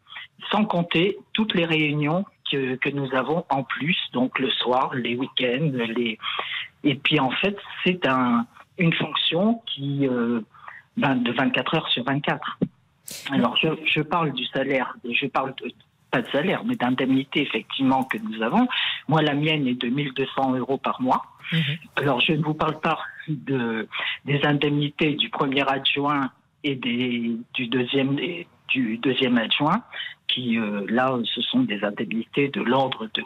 sans 0.52 0.66
compter 0.66 1.18
toutes 1.34 1.54
les 1.54 1.66
réunions 1.66 2.26
que, 2.52 2.76
que 2.76 2.90
nous 2.90 3.14
avons 3.14 3.46
en 3.50 3.64
plus, 3.64 3.98
donc 4.14 4.40
le 4.40 4.50
soir, 4.52 4.94
les 4.94 5.16
week-ends, 5.16 5.72
les... 5.96 6.18
et 6.84 6.96
puis 6.96 7.20
en 7.20 7.32
fait, 7.32 7.58
c'est 7.84 8.08
un, 8.08 8.46
une 8.78 8.94
fonction 8.94 9.62
qui 9.66 10.08
euh, 10.08 10.42
ben, 10.96 11.16
de 11.16 11.32
24 11.32 11.76
heures 11.76 11.90
sur 11.90 12.04
24. 12.04 12.60
Alors, 13.32 13.56
je, 13.58 13.70
je 13.86 14.02
parle 14.02 14.34
du 14.34 14.46
salaire, 14.46 14.96
je 15.10 15.28
parle 15.28 15.54
de, 15.62 15.72
pas 16.12 16.22
de 16.22 16.30
salaire, 16.30 16.64
mais 16.66 16.76
d'indemnité 16.76 17.42
effectivement 17.42 18.04
que 18.04 18.18
nous 18.18 18.42
avons. 18.42 18.68
Moi, 19.08 19.22
la 19.22 19.34
mienne 19.34 19.68
est 19.68 19.82
de 19.82 19.88
1200 19.88 20.56
euros 20.56 20.78
par 20.78 21.02
mois. 21.02 21.24
Alors, 21.96 22.20
je 22.20 22.34
ne 22.34 22.44
vous 22.44 22.54
parle 22.54 22.80
pas 22.80 23.00
de, 23.28 23.88
des 24.26 24.42
indemnités 24.44 25.14
du 25.14 25.30
premier 25.30 25.68
adjoint 25.70 26.30
et 26.64 26.76
des, 26.76 27.38
du, 27.54 27.68
deuxième, 27.68 28.20
et 28.20 28.48
du 28.68 28.98
deuxième 28.98 29.38
adjoint, 29.38 29.82
qui, 30.28 30.58
euh, 30.58 30.86
là, 30.90 31.18
ce 31.24 31.42
sont 31.42 31.62
des 31.62 31.84
indemnités 31.84 32.50
de 32.50 32.62
l'ordre 32.62 33.08
de 33.14 33.24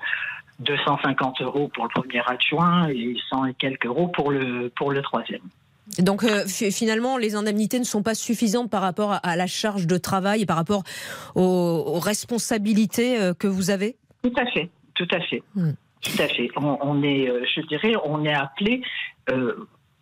250 0.60 1.41
euros 1.41 1.70
pour 1.74 1.86
le 1.86 1.89
premier 1.89 2.22
adjoint 2.25 2.88
et 2.89 3.15
100 3.29 3.46
et 3.46 3.53
quelques 3.53 3.86
euros 3.86 4.08
pour 4.08 4.31
le, 4.31 4.70
pour 4.75 4.91
le 4.91 5.01
troisième. 5.01 5.41
Donc 6.00 6.24
euh, 6.24 6.46
finalement, 6.48 7.17
les 7.17 7.36
indemnités 7.36 7.79
ne 7.79 7.84
sont 7.84 8.03
pas 8.03 8.15
suffisantes 8.15 8.70
par 8.70 8.81
rapport 8.81 9.20
à, 9.24 9.36
la 9.36 9.48
charge 9.48 9.88
de 9.88 9.98
travail 9.98 10.43
et 10.43 10.46
par 10.46 10.55
rapport 10.55 10.84
aux, 11.36 12.00
responsabilités 12.00 13.20
euh, 13.20 13.34
que 13.34 13.48
vous 13.48 13.72
avez? 13.72 13.96
Tout 14.24 14.34
à 14.38 14.46
fait, 14.46 14.70
tout 14.93 15.08
à 15.12 15.20
fait. 15.22 15.43
Hmm. 15.55 15.72
Tout 16.01 16.22
à 16.22 16.27
fait. 16.27 16.50
On, 16.58 17.03
est, 17.03 17.29
euh, 17.29 17.43
je 17.55 17.62
dirais, 17.62 17.93
on 18.03 18.25
est 18.25 18.34
appelé, 18.34 18.81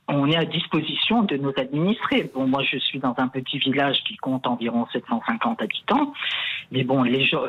on 0.09 0.27
est 0.29 0.35
à 0.35 0.45
disposition 0.45 1.23
de 1.23 1.37
nos 1.37 1.53
administrés. 1.57 2.29
Bon, 2.33 2.47
moi, 2.47 2.63
je 2.63 2.77
suis 2.77 2.99
dans 2.99 3.13
un 3.17 3.27
petit 3.27 3.59
village 3.59 3.97
qui 4.05 4.17
compte 4.17 4.47
environ 4.47 4.87
750 4.91 5.61
habitants, 5.61 6.13
mais 6.71 6.83
bon, 6.83 7.03
les 7.03 7.25
gens, 7.25 7.43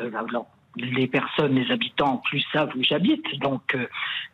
les 0.77 1.07
personnes, 1.07 1.55
les 1.55 1.71
habitants, 1.71 2.17
plus 2.17 2.43
savent 2.53 2.71
où 2.75 2.83
j'habite. 2.83 3.25
Donc, 3.39 3.75
euh, 3.75 3.87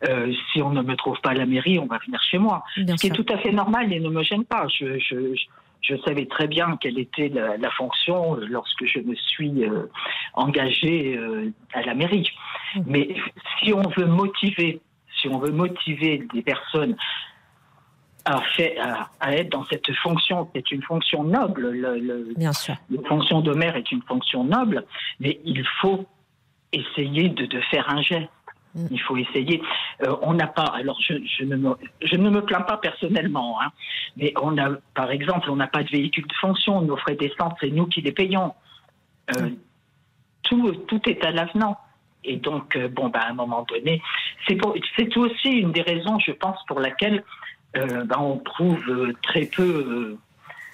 euh, 0.08 0.32
si 0.52 0.62
on 0.62 0.70
ne 0.70 0.82
me 0.82 0.94
trouve 0.94 1.18
pas 1.20 1.30
à 1.30 1.34
la 1.34 1.46
mairie, 1.46 1.78
on 1.78 1.86
va 1.86 1.98
venir 1.98 2.22
chez 2.22 2.38
moi. 2.38 2.64
Ce 2.76 2.82
qui 2.94 3.06
est 3.08 3.10
tout 3.10 3.26
à 3.32 3.38
fait 3.38 3.50
normal 3.50 3.92
et 3.92 3.98
ne 3.98 4.10
me 4.10 4.22
gêne 4.22 4.44
pas. 4.44 4.66
Je, 4.68 4.98
je, 4.98 5.34
je 5.80 5.96
savais 6.04 6.26
très 6.26 6.46
bien 6.46 6.76
quelle 6.80 6.98
était 6.98 7.30
la, 7.30 7.70
fonction 7.70 8.34
lorsque 8.34 8.84
je 8.84 9.00
me 9.00 9.14
suis 9.14 9.64
euh, 9.64 9.86
engagé 10.34 11.18
à 11.72 11.82
la 11.82 11.94
mairie. 11.94 12.30
Mmh. 12.76 12.80
Mais 12.86 13.16
si 13.58 13.72
on 13.72 13.88
veut 13.96 14.06
motiver, 14.06 14.80
si 15.20 15.28
on 15.28 15.38
veut 15.38 15.52
motiver 15.52 16.26
des 16.32 16.42
personnes 16.42 16.94
à, 18.24 18.40
à, 18.80 19.10
à, 19.20 19.32
être 19.34 19.50
dans 19.50 19.64
cette 19.64 19.92
fonction, 19.96 20.48
c'est 20.54 20.70
une 20.70 20.82
fonction 20.82 21.24
noble. 21.24 21.70
Le, 21.70 22.34
Bien 22.36 22.52
sûr. 22.52 22.74
La 22.90 23.02
fonction 23.08 23.40
de 23.40 23.52
maire 23.54 23.76
est 23.76 23.90
une 23.92 24.02
fonction 24.02 24.44
noble, 24.44 24.84
mais 25.20 25.40
il 25.44 25.64
faut 25.80 26.06
essayer 26.72 27.28
de, 27.28 27.46
de 27.46 27.60
faire 27.62 27.88
un 27.88 28.02
geste. 28.02 28.28
Mm. 28.74 28.86
Il 28.90 29.00
faut 29.00 29.16
essayer. 29.16 29.62
Euh, 30.02 30.14
on 30.22 30.34
n'a 30.34 30.46
pas. 30.46 30.64
Alors, 30.64 31.00
je, 31.00 31.14
je, 31.24 31.44
ne 31.44 31.56
me, 31.56 31.76
je 32.02 32.16
ne 32.16 32.30
me 32.30 32.44
plains 32.44 32.62
pas 32.62 32.76
personnellement, 32.76 33.60
hein, 33.60 33.70
mais 34.16 34.32
on 34.40 34.58
a, 34.58 34.70
par 34.94 35.10
exemple, 35.10 35.50
on 35.50 35.56
n'a 35.56 35.68
pas 35.68 35.82
de 35.82 35.90
véhicule 35.90 36.26
de 36.26 36.34
fonction. 36.34 36.82
Nos 36.82 36.96
frais 36.96 37.16
d'essence, 37.16 37.54
c'est 37.60 37.70
nous 37.70 37.86
qui 37.86 38.02
les 38.02 38.12
payons. 38.12 38.54
Euh, 39.36 39.48
mm. 39.48 39.56
tout, 40.42 40.72
tout 40.86 41.00
est 41.08 41.24
à 41.24 41.30
l'avenant. 41.30 41.78
Et 42.24 42.36
donc, 42.36 42.76
euh, 42.76 42.88
bon, 42.88 43.08
bah, 43.08 43.20
à 43.20 43.30
un 43.30 43.34
moment 43.34 43.62
donné, 43.62 44.02
c'est 44.46 45.16
aussi 45.16 45.48
une 45.48 45.72
des 45.72 45.82
raisons, 45.82 46.18
je 46.18 46.32
pense, 46.32 46.58
pour 46.66 46.80
laquelle 46.80 47.24
bah, 47.74 48.18
on 48.18 48.38
trouve 48.38 48.80
très 49.22 49.44
peu 49.44 50.18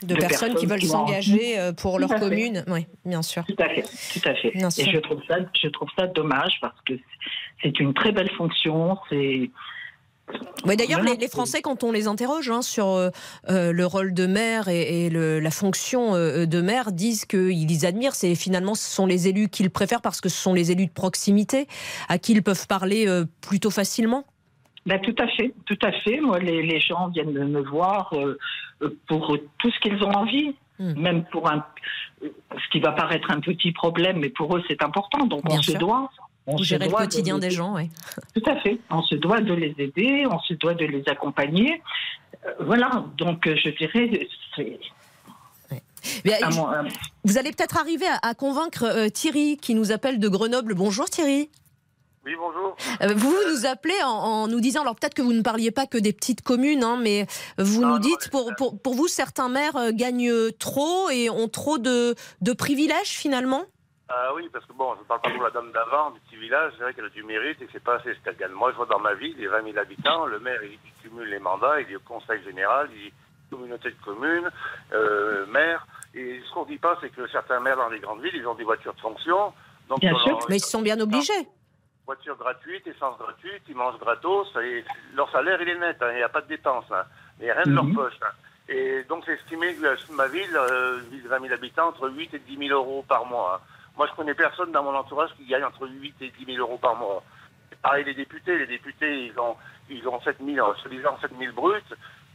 de, 0.05 0.15
personnes, 0.15 0.55
qui 0.55 0.67
veulent 0.67 0.83
s'engager 0.83 1.59
euh, 1.59 1.73
pour 1.73 1.99
leur 1.99 2.15
commune. 2.15 2.65
Oui, 2.69 2.87
bien 3.05 3.23
sûr. 3.23 3.45
Tout 3.45 3.63
à 3.63 3.69
fait, 3.69 3.83
tout 3.83 4.29
à 4.29 4.35
fait. 4.35 4.53
Et 4.55 4.91
je 4.91 4.99
trouve 4.99 5.21
ça, 5.27 5.37
je 5.61 5.69
trouve 5.69 5.89
ça 5.99 6.07
dommage 6.07 6.59
parce 6.61 6.81
que 6.87 6.95
c'est 7.63 7.79
une 7.81 7.95
très 7.95 8.13
belle 8.13 8.31
fonction. 8.31 8.97
C'est 9.09 9.51
oui, 10.65 10.75
d'ailleurs, 10.77 11.03
les, 11.03 11.29
Français, 11.29 11.61
quand 11.61 11.85
on 11.85 11.93
les 11.93 12.09
interroge 12.09 12.49
hein, 12.49 12.63
sur 12.63 12.89
euh, 12.89 13.11
euh, 13.51 13.73
le 13.73 13.85
rôle 13.85 14.15
de 14.15 14.25
maire 14.25 14.69
et, 14.69 15.11
la 15.11 15.51
fonction 15.51 16.15
de 16.15 16.61
maire, 16.63 16.93
disent 16.93 17.27
qu'ils 17.27 17.85
admirent. 17.85 18.15
C'est 18.15 18.35
finalement, 18.35 18.75
ce 18.75 18.89
sont 18.89 19.05
les 19.05 19.29
élus 19.29 19.51
qu'ils 19.51 19.71
préfèrent 19.71 20.01
parce 20.01 20.23
que 20.23 20.31
ce 20.31 20.37
sont 20.41 20.55
les 20.55 20.73
élus 20.73 20.87
de 20.87 20.93
proximité 20.93 21.69
à 22.09 22.19
qui 22.19 22.33
ils 22.33 22.43
peuvent 22.43 22.67
parler 22.67 23.07
plutôt 23.43 23.71
facilement. 23.71 24.25
Ben, 24.87 25.00
tout 25.00 25.14
à 25.19 25.26
fait, 25.29 25.55
tout 25.64 25.79
à 25.83 25.93
fait. 25.93 26.21
Moi, 26.21 26.38
les, 26.41 26.81
gens 26.81 27.09
viennent 27.09 27.33
me 27.33 27.62
voir 27.62 28.12
euh, 28.12 28.38
pour 29.07 29.37
tout 29.59 29.71
ce 29.71 29.81
qu'ils 29.81 30.03
ont 30.05 30.12
envie, 30.12 30.55
hmm. 30.79 31.00
même 31.00 31.25
pour 31.25 31.50
un, 31.50 31.64
ce 32.21 32.69
qui 32.71 32.81
va 32.81 32.93
paraître 32.93 33.31
un 33.31 33.41
petit 33.41 33.73
problème, 33.73 34.19
mais 34.19 34.29
pour 34.29 34.57
eux 34.57 34.62
c'est 34.69 34.83
important. 34.83 35.26
Donc 35.26 35.43
on 35.49 35.62
se 35.62 35.73
doit. 35.73 36.11
On 36.47 36.57
Vous 36.57 36.64
gérez 36.64 36.88
le 36.88 36.93
quotidien 36.93 37.38
des 37.38 37.50
gens, 37.50 37.75
oui. 37.75 37.88
Tout 38.35 38.50
à 38.50 38.57
fait. 38.57 38.79
On 38.91 39.03
se 39.03 39.14
doit 39.14 39.41
de 39.41 39.55
les 39.55 39.75
aider, 39.79 40.26
on 40.31 40.38
se 40.41 40.53
doit 40.55 40.75
de 40.75 40.85
les 40.85 41.03
accompagner. 41.07 41.83
Euh, 42.45 42.50
voilà. 42.61 43.07
Donc 43.17 43.49
je 43.49 43.71
dirais. 43.71 44.29
vous 47.25 47.38
allez 47.38 47.50
peut-être 47.50 47.79
arriver 47.79 48.07
à, 48.23 48.35
convaincre 48.35 48.85
euh, 48.85 49.09
Thierry 49.09 49.57
qui 49.57 49.75
nous 49.75 49.91
appelle 49.91 50.19
de 50.19 50.29
Grenoble. 50.29 50.75
Bonjour 50.75 51.07
Thierry. 51.07 51.49
Oui, 52.26 52.35
bonjour. 52.38 52.75
Euh, 53.02 53.12
vous 53.14 53.37
nous 53.50 53.66
appelez 53.66 54.02
en, 54.02 54.49
nous 54.49 54.61
disant, 54.61 54.81
alors 54.81 54.95
peut-être 54.95 55.14
que 55.14 55.21
vous 55.21 55.35
ne 55.35 55.43
parliez 55.43 55.71
pas 55.71 55.87
que 55.87 55.99
des 55.99 56.12
petites 56.12 56.43
communes, 56.43 56.83
hein, 56.83 56.99
mais 57.00 57.26
vous 57.59 57.85
nous 57.85 57.99
dites, 57.99 58.31
pour, 58.31 58.50
pour, 58.57 58.81
pour, 58.81 58.95
vous, 58.95 59.09
certains 59.09 59.50
maires 59.50 59.76
euh, 59.76 59.90
gagnent 59.93 60.50
trop 60.59 61.11
et 61.11 61.28
ont 61.28 61.49
trop 61.49 61.76
de, 61.76 62.14
de 62.40 62.52
privilèges 62.54 63.11
finalement? 63.11 63.64
Ah 64.09 64.33
oui, 64.35 64.49
parce 64.52 64.64
que 64.64 64.73
bon, 64.73 64.95
je 64.95 65.00
ne 65.00 65.04
parle 65.04 65.21
pas 65.21 65.31
pour 65.31 65.43
la 65.43 65.50
dame 65.50 65.71
d'avant 65.73 66.11
du 66.12 66.21
petit 66.21 66.37
village, 66.37 66.73
c'est 66.76 66.85
vrai 66.85 66.95
qu'elle 66.95 67.07
a 67.07 67.11
du 67.11 67.23
mérite 67.25 67.61
et 67.61 67.66
que 67.66 67.73
c'est 67.73 67.83
pas 67.83 67.97
assez 67.97 68.14
ce 68.14 68.21
qu'elle 68.21 68.37
gagne. 68.37 68.52
Moi, 68.52 68.71
je 68.73 68.76
vois 68.76 68.87
dans 68.87 68.99
ma 68.99 69.14
ville, 69.14 69.35
il 69.37 69.45
y 69.45 69.47
a 69.47 69.50
20 69.50 69.64
000 69.64 69.78
habitants, 69.78 70.26
le 70.26 70.38
maire, 70.40 70.62
il, 70.62 70.78
cumule 71.02 71.28
les 71.28 71.38
mandats, 71.38 71.81
il 71.81 71.90
est 71.90 71.97
au 71.97 72.00
conseil 72.00 72.43
général, 72.45 72.88
il 72.95 73.12
communauté 73.50 73.90
de 73.90 74.04
communes, 74.04 74.50
euh, 74.93 75.47
maire. 75.47 75.87
Et 76.14 76.40
ce 76.47 76.54
qu'on 76.54 76.64
ne 76.64 76.71
dit 76.71 76.78
pas, 76.78 76.97
c'est 77.00 77.11
que 77.11 77.26
certains 77.28 77.61
maires 77.61 77.76
dans 77.76 77.88
les 77.88 78.00
grandes 78.00 78.23
villes, 78.23 78.35
ils 78.35 78.47
ont 78.47 78.54
des 78.54 78.64
voitures 78.64 78.95
de 78.95 79.00
fonction. 79.00 79.52
Donc 79.88 80.00
bien 80.00 80.16
sûr, 80.19 80.38
mais 80.49 80.57
ils 80.57 80.64
sont 80.64 80.83
bien 80.83 80.99
obligés 80.99 81.47
voiture 82.06 82.37
gratuite, 82.37 82.87
essence 82.87 83.18
gratuite, 83.18 83.62
ils 83.68 83.75
mangent 83.75 83.99
gratos, 83.99 84.49
et 84.62 84.84
leur 85.14 85.30
salaire 85.30 85.61
il 85.62 85.68
est 85.68 85.78
net, 85.78 85.96
hein, 86.00 86.08
il 86.12 86.16
n'y 86.16 86.23
a 86.23 86.28
pas 86.28 86.42
de 86.42 86.49
dépenses, 86.49 86.90
hein, 86.90 87.04
il 87.38 87.44
n'y 87.44 87.50
a 87.50 87.54
rien 87.54 87.64
de 87.64 87.75
leur 87.75 87.84
mhm. 87.84 87.94
poche. 87.94 88.18
Hein. 88.23 88.32
Et 88.68 89.04
donc 89.04 89.25
c'est 89.26 89.34
estimé 89.34 89.75
que 89.75 90.12
ma 90.12 90.26
ville, 90.28 90.56
euh, 90.56 91.00
ville 91.11 91.23
de 91.23 91.28
20 91.28 91.40
000 91.40 91.54
habitants, 91.54 91.88
entre 91.88 92.08
8 92.08 92.34
et 92.34 92.38
10 92.38 92.68
000 92.68 92.78
euros 92.78 93.04
par 93.06 93.26
mois. 93.26 93.61
Hein. 93.61 93.66
Moi 93.96 94.06
je 94.11 94.16
connais 94.16 94.34
personne 94.34 94.73
dans 94.73 94.82
mon 94.82 94.94
entourage 94.94 95.30
qui 95.37 95.46
gagne 95.46 95.64
entre 95.64 95.87
8 95.88 96.14
et 96.23 96.30
10 96.38 96.44
000 96.46 96.58
euros 96.58 96.78
par 96.78 96.96
mois. 96.96 97.23
pareil 97.82 98.04
les 98.04 98.14
députés, 98.14 98.58
les 98.58 98.66
députés 98.66 99.26
ils 99.26 99.38
ont, 99.38 99.56
ils 99.90 100.06
ont 100.08 100.20
7 100.20 100.38
000, 100.44 100.75
soi 100.76 101.18
7 101.20 101.30
000 101.38 101.52
bruts, 101.52 101.80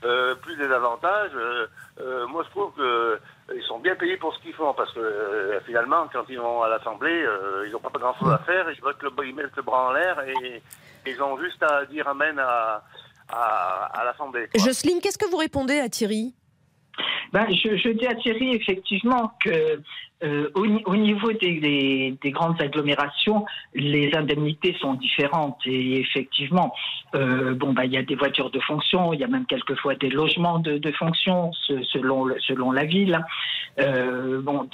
euh, 0.03 0.36
plus 0.36 0.56
des 0.56 0.72
avantages. 0.72 1.32
Euh, 1.36 1.68
euh, 2.00 2.27
moi, 2.27 2.44
je 2.46 2.50
trouve 2.51 2.72
qu'ils 2.74 3.63
sont 3.63 3.79
bien 3.79 3.96
payés 3.96 4.18
pour 4.18 4.34
ce 4.34 4.39
qu'ils 4.41 4.53
font 4.53 4.74
parce 4.74 4.94
que 4.94 5.60
finalement, 5.65 6.08
quand 6.12 6.24
ils 6.29 6.39
vont 6.39 6.62
à 6.62 6.70
l'Assemblée, 6.70 7.25
ils 7.65 7.72
n'ont 7.72 7.79
pas 7.79 7.89
grand-chose 8.00 8.32
à 8.32 8.39
faire. 8.39 8.72
Ils, 8.72 8.82
votent 8.82 9.01
le, 9.03 9.12
ils 9.25 9.36
mettent 9.36 9.56
le 9.56 9.63
bras 9.63 9.89
en 9.89 9.91
l'air 9.91 10.20
et, 10.22 10.62
ils 11.06 11.22
ont 11.24 11.39
juste 11.39 11.63
à 11.63 11.86
dire 11.86 12.08
amen 12.08 12.38
à, 12.39 12.84
à, 13.29 14.03
l'Assemblée. 14.06 14.48
Jocelyne, 14.56 15.00
qu'est-ce 15.01 15.18
que 15.18 15.29
vous 15.29 15.38
répondez 15.38 15.79
à 15.79 15.89
Thierry? 15.89 16.34
Ben, 17.34 17.48
je, 17.50 17.89
dis 17.89 18.08
à 18.08 18.15
Thierry 18.15 18.55
effectivement 18.55 19.31
que 19.43 19.81
euh, 20.22 20.50
au, 20.53 20.65
au, 20.65 20.96
niveau 20.98 21.31
des, 21.31 21.60
des, 21.60 22.17
des, 22.22 22.31
grandes 22.31 22.62
agglomérations, 22.62 23.46
les 23.74 24.13
indemnités 24.15 24.75
sont 24.81 24.96
différentes 24.96 25.60
et 25.65 26.00
effectivement, 26.00 26.74
euh, 27.15 27.53
bon 27.53 27.72
bah 27.72 27.86
il 27.86 27.93
y 27.93 27.98
a 27.98 28.03
des 28.03 28.15
voitures 28.15 28.51
de 28.51 28.60
fonction, 28.60 29.13
il 29.13 29.22
y 29.22 29.24
a 29.24 29.27
même 29.27 29.46
quelquefois 29.46 29.96
des 29.96 30.10
logements 30.10 30.60
de, 30.60 30.91
fonction 30.91 31.53
selon 31.53 32.27
selon 32.39 32.72
la 32.72 32.84
ville. 32.84 33.24
Euh, 33.79 34.41
bon, 34.41 34.67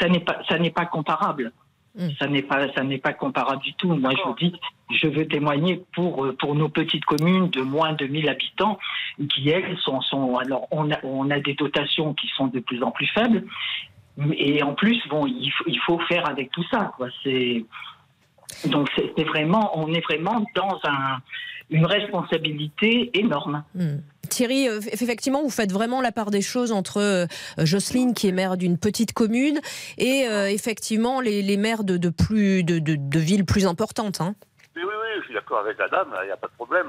ça 0.00 0.08
n'est 0.08 0.20
pas 0.20 0.40
ça 0.48 0.58
n'est 0.58 0.70
pas 0.70 0.86
comparable. 0.86 1.52
Hmm. 1.94 2.08
Ça 2.18 2.26
n'est 2.26 2.42
pas, 2.42 2.72
ça 2.72 2.82
n'est 2.84 2.98
pas 2.98 3.12
comparable 3.12 3.62
du 3.62 3.74
tout. 3.74 3.94
Moi, 3.94 4.12
je 4.16 4.22
vous 4.26 4.34
dis, 4.34 4.52
je 4.90 5.08
veux 5.08 5.28
témoigner 5.28 5.82
pour 5.94 6.26
pour 6.38 6.54
nos 6.54 6.70
petites 6.70 7.04
communes 7.04 7.50
de 7.50 7.60
moins 7.60 7.92
de 7.92 8.06
1000 8.06 8.28
habitants, 8.30 8.78
qui 9.28 9.50
elles 9.50 9.76
sont, 9.78 10.00
sont 10.00 10.36
alors 10.38 10.68
on 10.70 10.90
a, 10.90 10.96
on 11.02 11.30
a 11.30 11.38
des 11.38 11.54
dotations 11.54 12.14
qui 12.14 12.28
sont 12.28 12.46
de 12.46 12.60
plus 12.60 12.82
en 12.82 12.92
plus 12.92 13.08
faibles, 13.08 13.44
et 14.36 14.62
en 14.62 14.74
plus, 14.74 15.00
bon, 15.08 15.26
il 15.26 15.50
faut, 15.50 15.64
il 15.66 15.78
faut 15.80 15.98
faire 16.00 16.28
avec 16.28 16.50
tout 16.50 16.64
ça. 16.70 16.92
Quoi. 16.96 17.08
C'est 17.22 17.64
donc 18.66 18.88
c'est 18.96 19.24
vraiment, 19.24 19.70
on 19.78 19.92
est 19.92 20.00
vraiment 20.00 20.44
dans 20.54 20.80
un, 20.84 21.18
une 21.70 21.86
responsabilité 21.86 23.10
énorme. 23.14 23.64
Hmm. 23.74 23.96
Thierry, 24.28 24.68
euh, 24.68 24.80
effectivement, 24.92 25.42
vous 25.42 25.50
faites 25.50 25.72
vraiment 25.72 26.00
la 26.00 26.12
part 26.12 26.30
des 26.30 26.42
choses 26.42 26.72
entre 26.72 27.00
euh, 27.00 27.26
Jocelyne, 27.58 28.14
qui 28.14 28.28
est 28.28 28.32
maire 28.32 28.56
d'une 28.56 28.78
petite 28.78 29.12
commune, 29.12 29.60
et 29.98 30.26
euh, 30.28 30.48
effectivement 30.48 31.20
les, 31.20 31.42
les, 31.42 31.56
maires 31.56 31.84
de, 31.84 31.96
de 31.96 32.08
plus 32.08 32.62
de, 32.62 32.78
de, 32.78 32.96
de, 32.96 33.18
villes 33.18 33.44
plus 33.44 33.66
importantes. 33.66 34.20
Hein. 34.20 34.34
Oui, 34.74 34.82
oui, 34.84 34.94
oui, 35.02 35.20
je 35.20 35.24
suis 35.26 35.34
d'accord 35.34 35.58
avec 35.58 35.78
la 35.78 35.88
dame, 35.88 36.08
il 36.22 36.26
n'y 36.26 36.32
a 36.32 36.36
pas 36.36 36.46
de 36.46 36.54
problème. 36.54 36.86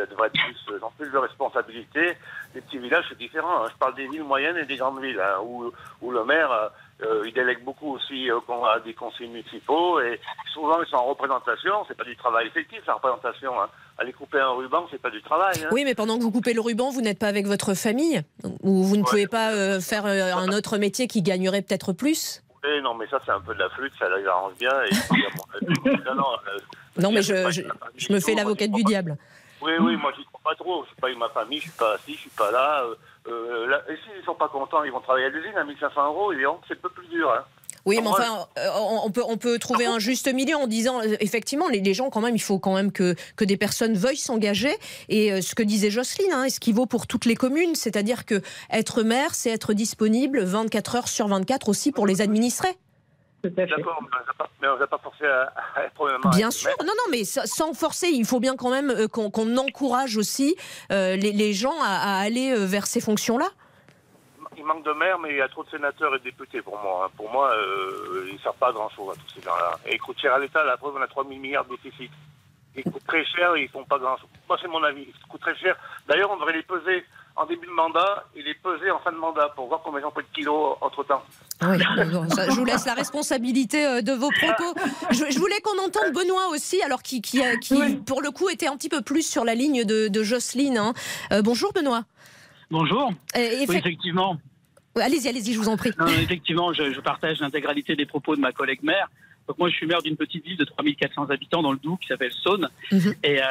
Elle 0.00 0.08
devrait 0.08 0.28
être 0.28 0.34
plus, 0.66 0.82
en 0.82 0.92
plus 0.96 1.10
de 1.10 1.18
responsabilité. 1.18 2.12
Les 2.54 2.60
petits 2.60 2.78
villages, 2.78 3.04
c'est 3.08 3.18
différent. 3.18 3.64
Hein. 3.64 3.68
Je 3.72 3.76
parle 3.78 3.96
des 3.96 4.06
villes 4.06 4.22
moyennes 4.22 4.56
et 4.56 4.66
des 4.66 4.76
grandes 4.76 5.02
villes, 5.02 5.20
hein, 5.20 5.40
où, 5.44 5.72
où, 6.00 6.10
le 6.12 6.24
maire, 6.24 6.70
il 7.00 7.32
délègue 7.32 7.64
beaucoup 7.64 7.94
aussi 7.94 8.28
à 8.30 8.80
des 8.80 8.94
conseils 8.94 9.28
municipaux, 9.28 10.00
et 10.00 10.20
souvent 10.52 10.82
ils 10.82 10.88
sont 10.88 10.96
en 10.96 11.06
représentation, 11.06 11.84
c'est 11.88 11.96
pas 11.96 12.04
du 12.04 12.16
travail 12.16 12.46
effectif, 12.46 12.80
la 12.86 12.94
représentation. 12.94 13.60
Hein 13.60 13.68
aller 13.98 14.12
couper 14.12 14.40
un 14.40 14.50
ruban, 14.50 14.86
c'est 14.90 15.00
pas 15.00 15.10
du 15.10 15.22
travail. 15.22 15.54
Hein. 15.64 15.68
Oui, 15.72 15.84
mais 15.84 15.94
pendant 15.94 16.18
que 16.18 16.22
vous 16.22 16.30
coupez 16.30 16.52
le 16.52 16.60
ruban, 16.60 16.90
vous 16.90 17.00
n'êtes 17.00 17.18
pas 17.18 17.28
avec 17.28 17.46
votre 17.46 17.74
famille? 17.74 18.22
Ou 18.62 18.82
vous 18.82 18.96
ne 18.96 19.02
pouvez 19.02 19.26
pas 19.26 19.52
euh, 19.52 19.80
faire 19.80 20.06
euh, 20.06 20.32
un 20.34 20.48
autre 20.48 20.78
métier 20.78 21.06
qui 21.06 21.22
gagnerait 21.22 21.62
peut-être 21.62 21.92
plus? 21.92 22.42
Oui, 22.64 22.82
non, 22.82 22.94
mais 22.94 23.06
ça, 23.08 23.20
c'est 23.24 23.32
un 23.32 23.40
peu 23.40 23.54
de 23.54 23.58
la 23.58 23.68
flûte, 23.70 23.92
ça 23.98 24.06
les 24.16 24.26
arrange 24.26 24.54
bien. 24.58 24.72
non, 26.06 26.14
non, 26.14 26.24
euh, 26.24 26.58
non, 26.98 27.12
mais 27.12 27.22
je, 27.22 27.50
je, 27.96 28.12
me 28.12 28.20
fais 28.20 28.34
l'avocate 28.34 28.70
du 28.70 28.82
diable. 28.84 29.16
Oui, 29.64 29.72
oui, 29.80 29.96
moi, 29.96 30.12
j'y 30.16 30.24
crois 30.26 30.40
pas 30.44 30.54
trop. 30.54 30.82
Je 30.84 30.88
suis 30.88 31.00
pas 31.00 31.06
avec 31.06 31.18
ma 31.18 31.30
famille, 31.30 31.58
je 31.58 31.64
suis 31.64 31.78
pas 31.78 31.94
assis, 31.94 32.14
je 32.14 32.20
suis 32.20 32.30
pas 32.30 32.50
là. 32.50 32.84
et 33.26 33.96
s'ils 33.96 34.24
sont 34.24 34.34
pas 34.34 34.48
contents, 34.48 34.84
ils 34.84 34.92
vont 34.92 35.00
travailler 35.00 35.26
à 35.26 35.30
l'usine 35.30 35.56
à 35.56 35.64
1500 35.64 36.06
euros, 36.06 36.32
c'est 36.68 36.74
un 36.74 36.80
peu 36.80 36.90
plus 36.90 37.06
dur. 37.08 37.32
Hein. 37.32 37.44
Oui, 37.86 37.98
mais 38.00 38.08
enfin, 38.08 38.46
euh, 38.58 38.68
on 39.04 39.10
peut, 39.10 39.22
on 39.26 39.36
peut 39.36 39.58
trouver 39.58 39.84
un 39.84 39.98
juste 39.98 40.32
milieu 40.32 40.56
en 40.56 40.66
disant, 40.66 41.00
euh, 41.02 41.16
effectivement, 41.20 41.68
les, 41.68 41.94
gens, 41.94 42.08
quand 42.08 42.22
même, 42.22 42.34
il 42.34 42.40
faut 42.40 42.58
quand 42.58 42.74
même 42.74 42.92
que, 42.92 43.14
que 43.36 43.44
des 43.44 43.58
personnes 43.58 43.94
veuillent 43.94 44.16
s'engager. 44.16 44.74
Et 45.10 45.32
euh, 45.32 45.42
ce 45.42 45.54
que 45.54 45.62
disait 45.62 45.90
Jocelyne, 45.90 46.32
hein, 46.32 46.48
ce 46.48 46.60
qui 46.60 46.72
vaut 46.72 46.86
pour 46.86 47.06
toutes 47.06 47.26
les 47.26 47.36
communes, 47.36 47.74
c'est-à-dire 47.74 48.24
que 48.24 48.40
être 48.70 49.02
maire, 49.02 49.34
c'est 49.34 49.50
être 49.50 49.74
disponible 49.74 50.42
24 50.42 50.96
heures 50.96 51.08
sur 51.08 51.28
24 51.28 51.68
aussi 51.68 51.92
pour 51.92 52.06
les 52.06 52.22
administrés. 52.22 52.74
D'accord, 53.48 54.02
mais 54.60 54.68
on 54.68 54.74
ne 54.74 54.78
va 54.78 54.86
pas 54.86 54.98
forcer 54.98 55.26
à, 55.26 55.84
être 55.84 56.30
Bien 56.36 56.50
sûr, 56.50 56.70
non, 56.80 56.86
non, 56.86 57.10
mais 57.10 57.24
sans 57.24 57.74
forcer, 57.74 58.08
il 58.08 58.24
faut 58.24 58.40
bien 58.40 58.56
quand 58.56 58.70
même 58.70 59.08
qu'on 59.08 59.56
encourage 59.56 60.16
aussi 60.16 60.56
les, 60.90 61.52
gens 61.52 61.80
à, 61.82 62.20
aller 62.20 62.54
vers 62.66 62.86
ces 62.86 63.00
fonctions-là 63.00 63.48
il 64.56 64.64
manque 64.64 64.84
de 64.84 64.92
maires, 64.92 65.18
mais 65.18 65.30
il 65.30 65.36
y 65.36 65.40
a 65.40 65.48
trop 65.48 65.64
de 65.64 65.70
sénateurs 65.70 66.14
et 66.14 66.18
de 66.18 66.24
députés 66.24 66.62
pour 66.62 66.78
moi. 66.78 67.04
Hein. 67.04 67.12
Pour 67.16 67.30
moi, 67.30 67.52
euh, 67.54 68.26
ils 68.28 68.34
ne 68.34 68.38
servent 68.38 68.56
pas 68.56 68.68
à 68.68 68.72
grand-chose 68.72 69.14
à 69.14 69.20
tous 69.20 69.34
ces 69.34 69.42
gens-là. 69.42 69.78
Et 69.86 69.94
ils 69.94 70.00
coûtent 70.00 70.20
cher 70.20 70.34
à 70.34 70.38
l'État, 70.38 70.64
la 70.64 70.76
preuve, 70.76 70.94
on 70.96 71.02
a 71.02 71.06
3 71.06 71.24
000 71.24 71.38
milliards 71.38 71.64
de 71.64 71.76
déficit. 71.76 72.10
Ils 72.76 72.84
coûtent 72.84 73.06
très 73.06 73.24
cher 73.24 73.54
et 73.54 73.62
ils 73.62 73.68
font 73.68 73.84
pas 73.84 73.98
grand-chose. 73.98 74.28
Moi, 74.48 74.58
c'est 74.60 74.68
mon 74.68 74.82
avis. 74.82 75.06
Ils 75.08 75.28
coûtent 75.28 75.40
très 75.40 75.56
cher. 75.56 75.76
D'ailleurs, 76.08 76.30
on 76.30 76.36
devrait 76.36 76.54
les 76.54 76.62
peser 76.62 77.04
en 77.36 77.46
début 77.46 77.66
de 77.66 77.72
mandat 77.72 78.24
et 78.36 78.42
les 78.42 78.54
peser 78.54 78.90
en 78.90 79.00
fin 79.00 79.10
de 79.10 79.16
mandat 79.16 79.48
pour 79.56 79.66
voir 79.66 79.80
combien 79.82 80.00
ils 80.00 80.06
ont 80.06 80.10
pris 80.10 80.24
de 80.24 80.34
kilos 80.34 80.76
entre-temps. 80.80 81.22
Oui, 81.62 81.78
je 81.96 82.54
vous 82.54 82.64
laisse 82.64 82.86
la 82.86 82.94
responsabilité 82.94 83.84
euh, 83.84 84.02
de 84.02 84.12
vos 84.12 84.30
propos. 84.30 84.74
Je, 85.10 85.38
voulais 85.38 85.60
qu'on 85.62 85.78
entende 85.84 86.12
Benoît 86.12 86.48
aussi, 86.50 86.80
alors 86.82 87.02
qui, 87.02 87.20
qui, 87.22 87.42
qui 87.60 87.96
pour 88.06 88.22
le 88.22 88.30
coup, 88.30 88.48
était 88.48 88.68
un 88.68 88.76
petit 88.76 88.88
peu 88.88 89.02
plus 89.02 89.28
sur 89.28 89.44
la 89.44 89.54
ligne 89.54 89.84
de, 89.84 90.08
de 90.08 90.22
Jocelyne. 90.22 90.78
Hein. 90.78 90.94
Euh, 91.32 91.42
bonjour 91.42 91.72
Benoît. 91.72 92.04
Bonjour. 92.70 93.12
effectivement. 93.34 94.38
Allez-y, 94.96 95.28
allez-y, 95.28 95.52
je 95.52 95.58
vous 95.58 95.68
en 95.68 95.76
prie. 95.76 95.90
effectivement, 96.22 96.72
je, 96.72 97.00
partage 97.00 97.40
l'intégralité 97.40 97.96
des 97.96 98.06
propos 98.06 98.36
de 98.36 98.40
ma 98.40 98.52
collègue 98.52 98.82
maire. 98.82 99.08
Donc 99.48 99.58
moi, 99.58 99.68
je 99.68 99.74
suis 99.74 99.86
maire 99.86 100.02
d'une 100.02 100.16
petite 100.16 100.44
ville 100.44 100.56
de 100.56 100.64
3400 100.64 101.30
habitants 101.30 101.62
dans 101.62 101.72
le 101.72 101.78
Doubs 101.78 101.98
qui 101.98 102.08
s'appelle 102.08 102.32
Saône. 102.32 102.68
Mhm. 102.92 103.14
Et 103.24 103.42
euh, 103.42 103.46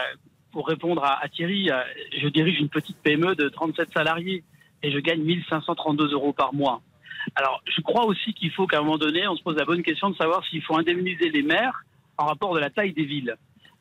pour 0.53 0.67
répondre 0.67 1.03
à, 1.03 1.27
Thierry, 1.29 1.69
euh, 1.69 1.81
je 2.21 2.27
dirige 2.29 2.59
une 2.59 2.69
petite 2.69 2.95
PME 2.97 3.35
de 3.35 3.49
37 3.49 3.89
salariés 3.91 4.43
et 4.83 4.91
je 4.91 4.99
gagne 4.99 5.21
1532 5.21 6.13
euros 6.13 6.31
par 6.31 6.53
mois. 6.53 6.81
Alors, 7.35 7.61
je 7.65 7.81
crois 7.81 8.05
aussi 8.05 8.33
qu'il 8.33 8.51
faut 8.51 8.67
qu'à 8.67 8.77
un 8.79 8.83
moment 8.83 8.97
donné, 8.97 9.27
on 9.27 9.35
se 9.35 9.41
pose 9.41 9.55
la 9.57 9.65
bonne 9.65 9.81
question 9.81 10.11
de 10.11 10.15
savoir 10.15 10.45
s'il 10.45 10.61
faut 10.61 10.77
indemniser 10.77 11.29
les 11.29 11.41
maires 11.41 11.83
en 12.17 12.25
rapport 12.27 12.53
de 12.53 12.59
la 12.59 12.69
taille 12.69 12.93
des 12.93 13.05
villes. 13.05 13.35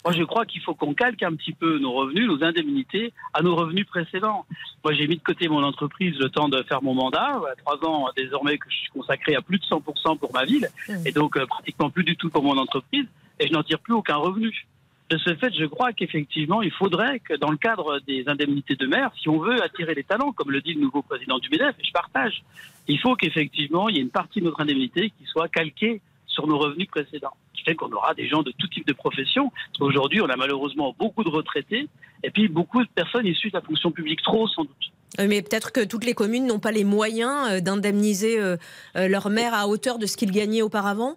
Moi, 0.05 0.15
je 0.15 0.23
crois 0.25 0.47
qu'il 0.47 0.61
faut 0.63 0.75
qu'on 0.75 0.95
calque 0.95 1.23
un 1.23 1.35
petit 1.35 1.53
peu 1.53 1.79
nos 1.79 1.93
revenus, 1.93 2.27
nos 2.27 2.43
indemnités, 2.43 3.13
à 3.35 3.43
nos 3.43 3.55
revenus 3.55 3.87
précédents. 3.87 4.47
Moi, 4.83 4.95
j'ai 4.95 5.07
mis 5.07 5.17
de 5.17 5.23
côté 5.23 5.49
mon 5.49 5.63
entreprise 5.63 6.19
le 6.19 6.29
temps 6.29 6.49
de 6.49 6.61
faire 6.65 6.83
mon 6.83 6.95
mandat. 6.95 7.41
Trois 7.59 7.85
ans 7.85 8.09
désormais 8.17 8.59
que 8.59 8.69
je 8.69 8.77
suis 8.77 8.91
consacré 8.91 9.37
à 9.37 9.43
plus 9.43 9.59
de 9.59 9.65
100% 9.65 10.19
pour 10.19 10.33
ma 10.33 10.45
ville, 10.45 10.69
et 11.05 11.13
donc 11.13 11.37
euh, 11.37 11.47
pratiquement 11.47 11.91
plus 11.91 12.03
du 12.03 12.17
tout 12.17 12.31
pour 12.31 12.43
mon 12.43 12.57
entreprise, 12.57 13.07
et 13.39 13.47
je 13.47 13.53
n'en 13.53 13.63
tire 13.63 13.79
plus 13.79 13.95
aucun 13.95 14.17
revenu. 14.17 14.67
De 15.11 15.19
ce 15.19 15.35
fait, 15.35 15.53
je 15.55 15.67
crois 15.67 15.93
qu'effectivement, 15.93 16.63
il 16.63 16.71
faudrait 16.71 17.21
que 17.21 17.35
dans 17.35 17.51
le 17.51 17.59
cadre 17.59 18.01
des 18.07 18.25
indemnités 18.27 18.77
de 18.77 18.87
maire, 18.87 19.11
si 19.21 19.29
on 19.29 19.39
veut 19.39 19.63
attirer 19.63 19.95
les 19.95 20.05
talents, 20.05 20.33
comme 20.33 20.51
le 20.51 20.61
dit 20.61 20.75
le 20.75 20.81
nouveau 20.81 21.03
président 21.03 21.39
du 21.39 21.51
MEDEF, 21.51 21.75
et 21.79 21.85
je 21.85 21.93
partage, 21.93 22.43
il 22.89 22.99
faut 22.99 23.15
qu'effectivement, 23.15 23.89
il 23.89 23.97
y 23.97 23.99
ait 23.99 24.03
une 24.03 24.11
partie 24.11 24.41
de 24.41 24.47
notre 24.47 24.61
indemnité 24.61 25.11
qui 25.11 25.25
soit 25.27 25.49
calquée 25.49 26.01
sur 26.27 26.47
nos 26.47 26.59
revenus 26.59 26.89
précédents. 26.89 27.35
Ce 27.53 27.59
qui 27.59 27.65
fait 27.65 27.75
qu'on 27.75 27.93
aura 27.93 28.15
des 28.15 28.27
gens 28.27 28.43
de 28.43 28.53
tout 28.53 28.67
type 28.69 28.87
de 28.87 28.93
profession. 28.95 29.53
Aujourd'hui, 29.81 30.21
on 30.23 30.29
a 30.29 30.37
malheureusement 30.37 30.95
beaucoup 30.99 31.25
de 31.25 31.29
retraités 31.29 31.89
et 32.23 32.31
puis 32.31 32.49
beaucoup 32.49 32.83
de 32.83 32.89
personnes 32.95 33.27
issues 33.27 33.51
de 33.51 33.57
la 33.57 33.63
fonction 33.63 33.91
publique, 33.91 34.23
trop 34.23 34.49
sans 34.49 34.63
doute. 34.63 34.93
Mais 35.19 35.43
peut-être 35.43 35.73
que 35.73 35.85
toutes 35.85 36.05
les 36.05 36.15
communes 36.15 36.47
n'ont 36.47 36.59
pas 36.59 36.73
les 36.73 36.85
moyens 36.85 37.51
euh, 37.51 37.61
d'indemniser 37.61 38.41
euh, 38.41 38.57
euh, 38.97 39.09
leur 39.09 39.29
maire 39.29 39.53
à 39.53 39.69
hauteur 39.69 39.99
de 39.99 40.07
ce 40.07 40.17
qu'ils 40.17 40.31
gagnaient 40.31 40.63
auparavant? 40.63 41.17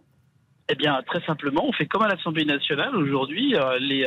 Eh 0.67 0.75
bien, 0.75 0.99
très 1.05 1.21
simplement, 1.21 1.63
on 1.67 1.71
fait 1.73 1.85
comme 1.85 2.01
à 2.01 2.07
l'Assemblée 2.07 2.45
nationale 2.45 2.95
aujourd'hui. 2.95 3.55
les, 3.79 4.05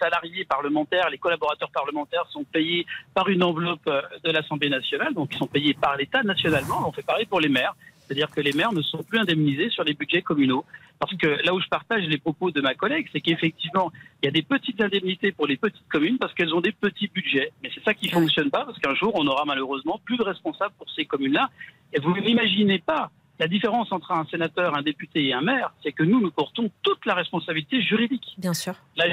salariés 0.00 0.44
parlementaires, 0.44 1.08
les 1.08 1.18
collaborateurs 1.18 1.70
parlementaires 1.70 2.26
sont 2.30 2.42
payés 2.44 2.84
par 3.14 3.28
une 3.28 3.44
enveloppe 3.44 3.88
de 4.24 4.30
l'Assemblée 4.30 4.70
nationale, 4.70 5.14
donc 5.14 5.28
ils 5.32 5.38
sont 5.38 5.46
payés 5.46 5.74
par 5.74 5.96
l'État 5.96 6.22
nationalement. 6.24 6.88
On 6.88 6.92
fait 6.92 7.06
pareil 7.06 7.26
pour 7.26 7.40
les 7.40 7.48
maires. 7.48 7.74
C'est-à-dire 8.10 8.30
que 8.32 8.40
les 8.40 8.52
maires 8.52 8.72
ne 8.72 8.82
sont 8.82 9.04
plus 9.04 9.20
indemnisés 9.20 9.70
sur 9.70 9.84
les 9.84 9.94
budgets 9.94 10.22
communaux. 10.22 10.64
Parce 10.98 11.14
que 11.14 11.28
là 11.44 11.54
où 11.54 11.60
je 11.60 11.68
partage 11.68 12.02
les 12.08 12.18
propos 12.18 12.50
de 12.50 12.60
ma 12.60 12.74
collègue, 12.74 13.08
c'est 13.12 13.20
qu'effectivement, 13.20 13.92
il 14.20 14.26
y 14.26 14.28
a 14.28 14.32
des 14.32 14.42
petites 14.42 14.80
indemnités 14.80 15.30
pour 15.30 15.46
les 15.46 15.56
petites 15.56 15.88
communes 15.88 16.18
parce 16.18 16.34
qu'elles 16.34 16.52
ont 16.52 16.60
des 16.60 16.72
petits 16.72 17.06
budgets. 17.06 17.52
Mais 17.62 17.70
c'est 17.72 17.84
ça 17.84 17.94
qui 17.94 18.08
ne 18.08 18.12
fonctionne 18.12 18.50
pas 18.50 18.64
parce 18.64 18.80
qu'un 18.80 18.96
jour, 18.96 19.12
on 19.14 19.24
aura 19.28 19.44
malheureusement 19.44 20.00
plus 20.04 20.16
de 20.16 20.24
responsables 20.24 20.74
pour 20.76 20.90
ces 20.90 21.04
communes-là. 21.04 21.50
Et 21.92 22.00
vous 22.00 22.12
n'imaginez 22.18 22.80
pas 22.80 23.12
la 23.40 23.48
différence 23.48 23.90
entre 23.90 24.12
un 24.12 24.26
sénateur, 24.26 24.76
un 24.76 24.82
député 24.82 25.26
et 25.26 25.32
un 25.32 25.40
maire, 25.40 25.72
c'est 25.82 25.92
que 25.92 26.04
nous, 26.04 26.20
nous 26.20 26.30
portons 26.30 26.70
toute 26.82 27.04
la 27.06 27.14
responsabilité 27.14 27.80
juridique. 27.82 28.34
Bien 28.38 28.54
sûr. 28.54 28.74
Là, 28.96 29.06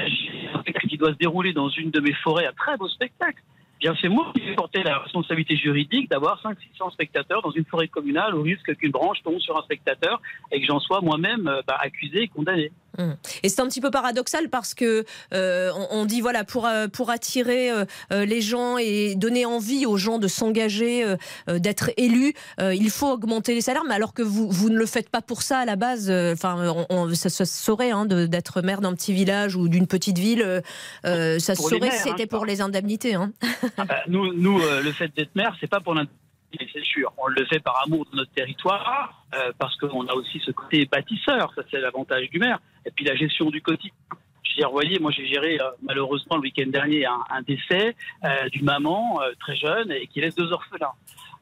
un 0.54 0.60
spectacle 0.60 0.86
qui 0.86 0.98
doit 0.98 1.12
se 1.12 1.18
dérouler 1.18 1.52
dans 1.52 1.70
une 1.70 1.90
de 1.90 2.00
mes 2.00 2.12
forêts, 2.12 2.46
un 2.46 2.52
très 2.52 2.76
beau 2.76 2.88
spectacle 2.88 3.42
bien 3.80 3.94
c'est 4.00 4.08
moi 4.08 4.32
qui 4.34 4.40
vais 4.44 4.54
porter 4.54 4.82
la 4.82 4.98
responsabilité 4.98 5.56
juridique 5.56 6.10
d'avoir 6.10 6.42
500-600 6.42 6.92
spectateurs 6.92 7.42
dans 7.42 7.50
une 7.50 7.64
forêt 7.64 7.88
communale 7.88 8.34
au 8.34 8.42
risque 8.42 8.74
qu'une 8.76 8.90
branche 8.90 9.22
tombe 9.22 9.38
sur 9.38 9.56
un 9.56 9.62
spectateur 9.62 10.20
et 10.50 10.60
que 10.60 10.66
j'en 10.66 10.80
sois 10.80 11.00
moi-même 11.00 11.46
euh, 11.46 11.62
bah, 11.66 11.76
accusé 11.80 12.22
et 12.22 12.28
condamné. 12.28 12.72
Hum. 12.98 13.16
Et 13.42 13.48
c'est 13.48 13.60
un 13.60 13.68
petit 13.68 13.80
peu 13.80 13.90
paradoxal 13.90 14.48
parce 14.48 14.74
que 14.74 15.04
euh, 15.32 15.70
on, 15.90 16.04
dit 16.04 16.20
voilà 16.20 16.44
pour 16.44 16.66
euh, 16.66 16.88
pour 16.88 17.10
attirer 17.10 17.70
les 18.10 18.40
gens 18.40 18.78
et 18.78 19.14
donner 19.14 19.44
envie 19.46 19.86
aux 19.86 19.96
gens 19.96 20.18
de 20.18 20.28
s'engager, 20.28 21.04
d'être 21.46 21.90
élus, 21.96 22.34
il 22.58 22.90
faut 22.90 23.08
augmenter 23.08 23.54
les 23.54 23.60
salaires, 23.60 23.84
mais 23.86 23.94
alors 23.94 24.14
que 24.14 24.22
vous 24.22 24.50
vous 24.50 24.70
ne 24.70 24.78
le 24.78 24.86
faites 24.86 25.10
pas 25.10 25.22
pour 25.22 25.42
ça 25.42 25.58
à 25.58 25.64
la 25.64 25.76
base. 25.76 26.10
Enfin, 26.10 26.86
ça 27.14 27.30
se 27.30 27.44
saurait 27.44 27.90
hein, 27.90 28.06
d'être 28.06 28.62
maire 28.62 28.80
d'un 28.80 28.94
petit 28.94 29.12
village 29.12 29.56
ou 29.56 29.68
d'une 29.68 29.86
petite 29.86 30.18
ville, 30.18 30.62
ça 31.04 31.38
se 31.38 31.54
saurait 31.54 31.90
si 31.90 31.98
c'était 31.98 32.24
hein, 32.24 32.26
pour 32.28 32.46
les 32.46 32.60
indemnités. 32.60 33.14
Hein. 33.14 33.32
Ah 33.76 33.84
bah, 33.84 34.02
nous, 34.08 34.32
nous 34.34 34.60
euh, 34.60 34.82
le 34.82 34.92
fait 34.92 35.10
d'être 35.16 35.34
maire, 35.34 35.56
c'est 35.60 35.66
pas 35.66 35.80
pour 35.80 35.94
l'intérêt, 35.94 36.16
c'est 36.72 36.84
sûr. 36.84 37.12
On 37.18 37.28
le 37.28 37.44
fait 37.46 37.60
par 37.60 37.82
amour 37.84 38.06
de 38.10 38.16
notre 38.16 38.32
territoire, 38.32 39.24
euh, 39.34 39.52
parce 39.58 39.76
qu'on 39.76 40.06
a 40.06 40.14
aussi 40.14 40.40
ce 40.44 40.50
côté 40.50 40.86
bâtisseur, 40.86 41.52
ça 41.54 41.62
c'est 41.70 41.80
l'avantage 41.80 42.28
du 42.30 42.38
maire, 42.38 42.58
et 42.86 42.90
puis 42.90 43.04
la 43.04 43.16
gestion 43.16 43.50
du 43.50 43.60
quotidien. 43.60 43.92
Je 44.42 44.52
veux 44.52 44.56
dire, 44.56 44.68
vous 44.68 44.74
voyez, 44.74 44.98
moi 44.98 45.10
j'ai 45.10 45.26
géré 45.26 45.58
euh, 45.60 45.70
malheureusement 45.82 46.36
le 46.36 46.42
week-end 46.42 46.68
dernier 46.68 47.04
un, 47.04 47.42
décès 47.42 47.94
d'une 48.52 48.64
maman 48.64 49.20
très 49.40 49.56
jeune 49.56 49.92
et 49.92 50.06
qui 50.06 50.20
laisse 50.20 50.34
deux 50.34 50.50
orphelins. 50.52 50.92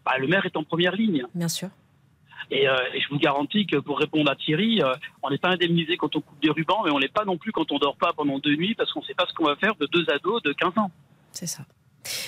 Bah, 0.04 0.18
le 0.18 0.26
maire 0.26 0.44
est 0.44 0.56
en 0.56 0.64
première 0.64 0.94
ligne. 0.94 1.24
Bien 1.34 1.48
sûr. 1.48 1.68
Et, 2.50 2.64
et, 2.64 3.00
je 3.00 3.08
vous 3.08 3.18
garantis 3.18 3.66
que 3.66 3.76
pour 3.76 3.98
répondre 3.98 4.30
à 4.30 4.36
Thierry, 4.36 4.80
on 5.22 5.30
n'est 5.30 5.38
pas 5.38 5.50
indemnisé 5.50 5.96
quand 5.96 6.14
on 6.14 6.20
coupe 6.20 6.40
des 6.40 6.50
rubans, 6.50 6.82
mais 6.84 6.90
on 6.92 7.00
n'est 7.00 7.08
pas 7.08 7.24
non 7.24 7.38
plus 7.38 7.52
quand 7.52 7.70
on 7.72 7.78
dort 7.78 7.96
pas 7.96 8.12
pendant 8.12 8.38
deux 8.38 8.54
nuits 8.54 8.74
parce 8.74 8.92
qu'on 8.92 9.00
ne 9.00 9.04
sait 9.06 9.14
pas 9.14 9.26
ce 9.28 9.34
qu'on 9.34 9.46
va 9.46 9.56
faire 9.56 9.74
de 9.76 9.86
deux 9.86 10.08
ados 10.10 10.42
de 10.42 10.52
15 10.52 10.78
ans. 10.78 10.90
C'est 11.32 11.46
ça. 11.46 11.64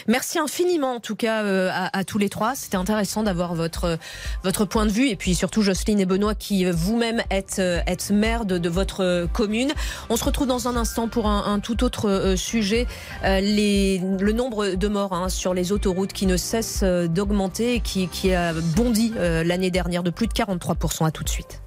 Merci 0.06 0.38
infiniment 0.38 0.94
en 0.94 1.00
tout 1.00 1.16
cas 1.16 1.42
euh, 1.44 1.70
à, 1.72 2.04
tous 2.04 2.18
les 2.18 2.28
trois. 2.28 2.54
C'était 2.54 2.76
intéressant 2.76 3.22
d'avoir 3.22 3.54
votre, 3.54 3.98
votre 4.42 4.64
point 4.64 4.86
de 4.86 4.90
vue 4.90 5.08
et 5.08 5.16
puis 5.16 5.34
surtout 5.34 5.62
Jocelyne 5.62 6.00
et 6.00 6.06
Benoît 6.06 6.34
qui 6.34 6.66
euh, 6.66 6.72
vous-même 6.72 7.22
êtes, 7.30 7.56
euh, 7.58 7.80
êtes 7.86 8.10
maire 8.10 8.44
de, 8.44 8.68
votre 8.68 9.26
commune. 9.32 9.72
On 10.10 10.16
se 10.16 10.24
retrouve 10.24 10.46
dans 10.46 10.68
un 10.68 10.76
instant 10.76 11.08
pour 11.08 11.26
un, 11.26 11.58
tout 11.58 11.84
autre 11.84 12.34
sujet. 12.36 12.86
le 13.22 14.32
nombre 14.32 14.74
de 14.74 14.88
morts 14.88 15.14
hein, 15.14 15.30
sur 15.30 15.54
les 15.54 15.72
autoroutes 15.72 16.12
qui 16.12 16.26
ne 16.26 16.36
cesse 16.36 16.82
d'augmenter 16.82 17.74
et 17.74 17.80
qui, 17.80 18.08
qui 18.08 18.34
a 18.34 18.52
bondi 18.52 19.14
l'année 19.16 19.70
dernière 19.70 20.02
de 20.02 20.10
plus 20.10 20.26
de 20.26 20.34
43%. 20.34 21.06
À 21.06 21.10
tout 21.10 21.24
de 21.24 21.28
suite. 21.28 21.62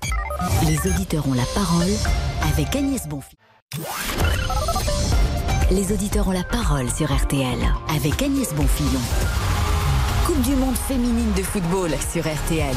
Les 0.68 0.78
auditeurs 0.90 1.28
ont 1.28 1.34
la 1.34 1.46
parole 1.56 1.88
avec 2.54 2.76
Agnès 2.76 3.08
Bonfils 3.08 3.38
les 5.72 5.94
auditeurs 5.94 6.28
ont 6.28 6.32
la 6.32 6.44
parole 6.44 6.90
sur 6.90 7.14
RTL 7.14 7.60
avec 7.96 8.22
Agnès 8.22 8.54
Bonfillon. 8.54 9.00
Coupe 10.26 10.42
du 10.42 10.56
monde 10.56 10.76
féminine 10.76 11.32
de 11.36 11.44
football 11.44 11.92
sur 12.12 12.24
RTL. 12.24 12.76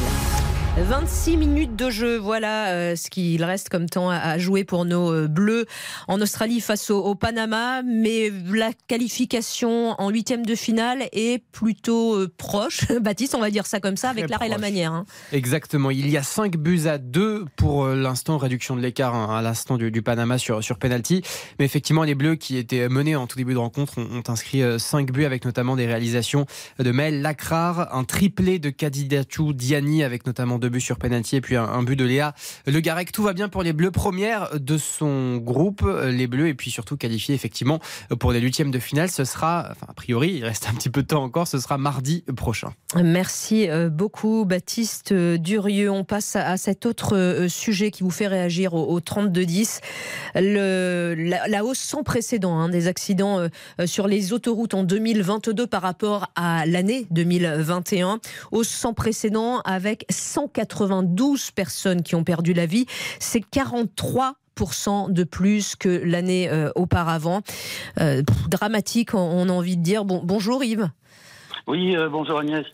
26 0.77 1.37
minutes 1.37 1.75
de 1.77 1.89
jeu, 1.89 2.17
voilà 2.17 2.67
euh, 2.67 2.95
ce 2.97 3.09
qu'il 3.09 3.41
reste 3.45 3.69
comme 3.69 3.87
temps 3.87 4.09
à, 4.09 4.37
jouer 4.37 4.65
pour 4.65 4.83
nos 4.83 5.09
euh, 5.09 5.27
Bleus 5.29 5.65
en 6.09 6.19
Australie 6.19 6.59
face 6.59 6.89
au, 6.89 7.15
Panama. 7.15 7.81
Mais 7.81 8.29
la 8.51 8.71
qualification 8.87 9.95
en 9.99 10.09
huitième 10.09 10.45
de 10.45 10.53
finale 10.53 11.07
est 11.13 11.41
plutôt 11.53 12.15
euh, 12.15 12.31
proche. 12.37 12.91
Baptiste, 13.01 13.35
on 13.35 13.39
va 13.39 13.51
dire 13.51 13.65
ça 13.65 13.79
comme 13.79 13.95
ça, 13.95 14.09
avec 14.09 14.29
l'art 14.29 14.43
et 14.43 14.49
la 14.49 14.57
manière. 14.57 14.91
Hein. 14.91 15.05
Exactement. 15.31 15.91
Il 15.91 16.09
y 16.09 16.17
a 16.17 16.23
5 16.23 16.57
buts 16.57 16.87
à 16.87 16.97
2 16.97 17.45
pour 17.55 17.87
l'instant, 17.87 18.37
réduction 18.37 18.75
de 18.75 18.81
l'écart 18.81 19.15
hein, 19.15 19.33
à 19.33 19.41
l'instant 19.41 19.77
du, 19.77 20.01
Panama 20.01 20.37
sur, 20.37 20.61
sur 20.61 20.77
penalty. 20.77 21.21
Mais 21.57 21.63
effectivement, 21.63 22.03
les 22.03 22.15
Bleus 22.15 22.35
qui 22.35 22.57
étaient 22.57 22.89
menés 22.89 23.15
en 23.15 23.27
tout 23.27 23.37
début 23.37 23.53
de 23.53 23.59
rencontre 23.59 23.97
ont, 23.97 24.23
inscrit 24.27 24.61
5 24.77 25.09
buts 25.09 25.25
avec 25.25 25.45
notamment 25.45 25.77
des 25.77 25.85
réalisations 25.85 26.45
de 26.79 26.91
Mel 26.91 27.21
Lacrar, 27.21 27.95
un 27.95 28.03
triplé 28.03 28.59
de 28.59 28.69
Kadidatou 28.69 29.53
Diani 29.53 30.03
avec 30.03 30.27
notamment 30.27 30.59
deux 30.59 30.64
buts 30.69 30.81
sur 30.81 30.97
penalty 30.97 31.37
et 31.37 31.41
puis 31.41 31.55
un, 31.55 31.83
but 31.83 31.95
de 31.95 32.05
Léa 32.05 32.33
Le 32.65 32.79
Garec. 32.79 33.11
Tout 33.11 33.23
va 33.23 33.33
bien 33.33 33.49
pour 33.49 33.63
les 33.63 33.73
Bleus, 33.73 33.91
première 33.91 34.59
de 34.59 34.77
son 34.77 35.37
groupe, 35.37 35.83
les 36.05 36.27
Bleus, 36.27 36.47
et 36.47 36.53
puis 36.53 36.71
surtout 36.71 36.97
qualifiés 36.97 37.35
effectivement 37.35 37.79
pour 38.19 38.31
les 38.31 38.39
huitièmes 38.39 38.71
de 38.71 38.79
finale. 38.79 39.09
Ce 39.09 39.25
sera, 39.25 39.67
enfin, 39.71 39.87
a 39.89 39.93
priori, 39.93 40.33
il 40.35 40.45
reste 40.45 40.67
un 40.67 40.73
petit 40.73 40.89
peu 40.89 41.01
de 41.01 41.07
temps 41.07 41.23
encore, 41.23 41.47
ce 41.47 41.59
sera 41.59 41.77
mardi 41.77 42.23
prochain. 42.35 42.73
Merci 42.95 43.69
euh, 43.69 43.89
beaucoup, 43.89 44.45
Baptiste 44.45 45.13
Durieux. 45.13 45.89
On 45.89 46.03
passe 46.03 46.35
à 46.35 46.57
cet 46.57 46.85
autre 46.85 47.15
euh, 47.15 47.47
sujet 47.47 47.91
qui 47.91 48.03
vous 48.03 48.11
fait 48.11 48.27
réagir 48.27 48.73
au, 48.73 48.99
32-10. 48.99 49.79
La, 50.35 51.65
hausse 51.65 51.79
sans 51.79 52.03
précédent 52.03 52.57
hein, 52.57 52.69
des 52.69 52.87
accidents 52.87 53.39
euh, 53.39 53.85
sur 53.85 54.07
les 54.07 54.33
autoroutes 54.33 54.73
en 54.73 54.83
2022 54.83 55.67
par 55.67 55.81
rapport 55.81 56.31
à 56.35 56.65
l'année 56.65 57.07
2021. 57.11 58.19
Hausse 58.51 58.69
sans 58.69 58.93
précédent 58.93 59.61
avec 59.65 60.05
192 60.55 61.51
personnes 61.51 62.01
qui 62.01 62.15
ont 62.15 62.23
perdu 62.23 62.53
la 62.53 62.65
vie. 62.65 62.85
C'est 63.19 63.41
43 63.41 64.35
de 65.09 65.25
plus 65.25 65.75
que 65.75 65.89
l'année 65.89 66.49
euh, 66.49 66.69
auparavant. 66.75 67.41
Euh, 67.99 68.21
dramatique, 68.47 69.13
on, 69.13 69.49
a 69.49 69.51
envie 69.51 69.75
de 69.75 69.83
dire. 69.83 70.05
Bon, 70.05 70.21
bonjour 70.23 70.63
Yves. 70.63 70.89
Oui, 71.67 71.95
euh, 71.97 72.07
bonjour 72.07 72.39
Agnès. 72.39 72.65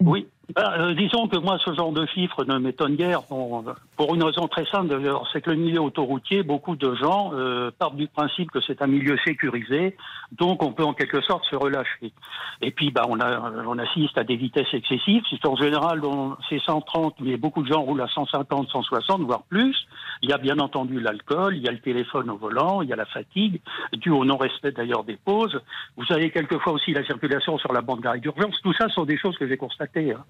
Oui, 0.00 0.26
bah, 0.54 0.92
disons 0.94 1.28
que 1.28 1.38
moi, 1.38 1.58
ce 1.64 1.72
genre 1.74 1.92
de 1.92 2.06
chiffres 2.06 2.44
ne 2.44 2.58
m'étonne 2.58 2.96
guère. 2.96 3.22
pour 3.22 4.14
une 4.14 4.22
raison 4.22 4.48
très 4.48 4.66
simple, 4.66 4.94
c'est 5.32 5.40
que 5.40 5.50
le 5.50 5.56
milieu 5.56 5.80
autoroutier, 5.80 6.42
beaucoup 6.42 6.76
de 6.76 6.94
gens 6.94 7.32
euh, 7.34 7.70
partent 7.78 7.96
du 7.96 8.08
principe 8.08 8.50
que 8.50 8.60
c'est 8.60 8.82
un 8.82 8.86
milieu 8.86 9.16
sécurisé, 9.24 9.96
donc 10.32 10.62
on 10.62 10.72
peut 10.72 10.84
en 10.84 10.92
quelque 10.92 11.20
sorte 11.22 11.44
se 11.46 11.56
relâcher. 11.56 12.12
Et 12.60 12.70
puis, 12.70 12.90
bah, 12.90 13.02
on, 13.08 13.20
a, 13.20 13.52
on 13.66 13.78
assiste 13.78 14.18
à 14.18 14.24
des 14.24 14.36
vitesses 14.36 14.72
excessives. 14.72 15.22
En 15.44 15.56
général, 15.56 16.00
c'est 16.48 16.60
130, 16.60 17.16
mais 17.20 17.36
beaucoup 17.36 17.62
de 17.62 17.72
gens 17.72 17.82
roulent 17.82 18.02
à 18.02 18.08
150, 18.08 18.68
160, 18.68 19.22
voire 19.22 19.42
plus. 19.42 19.76
Il 20.22 20.30
y 20.30 20.32
a 20.32 20.38
bien 20.38 20.58
entendu 20.58 21.00
l'alcool, 21.00 21.56
il 21.56 21.62
y 21.62 21.68
a 21.68 21.72
le 21.72 21.80
téléphone 21.80 22.30
au 22.30 22.36
volant, 22.36 22.82
il 22.82 22.88
y 22.88 22.92
a 22.92 22.96
la 22.96 23.06
fatigue, 23.06 23.60
dû 23.92 24.10
au 24.10 24.24
non-respect 24.24 24.72
d'ailleurs 24.72 25.04
des 25.04 25.16
pauses. 25.16 25.60
Vous 25.96 26.04
avez 26.10 26.30
quelquefois 26.30 26.74
aussi 26.74 26.92
la 26.92 27.04
circulation 27.04 27.58
sur 27.58 27.72
la 27.72 27.80
bande 27.80 28.00
d'arrêt 28.00 28.20
d'urgence. 28.20 28.60
Tout 28.62 28.72
ça 28.74 28.88
sont 28.88 29.04
des 29.04 29.18
choses 29.18 29.36
que 29.36 29.48
j'ai 29.48 29.56
constatées. 29.56 30.12
Hein. 30.12 30.24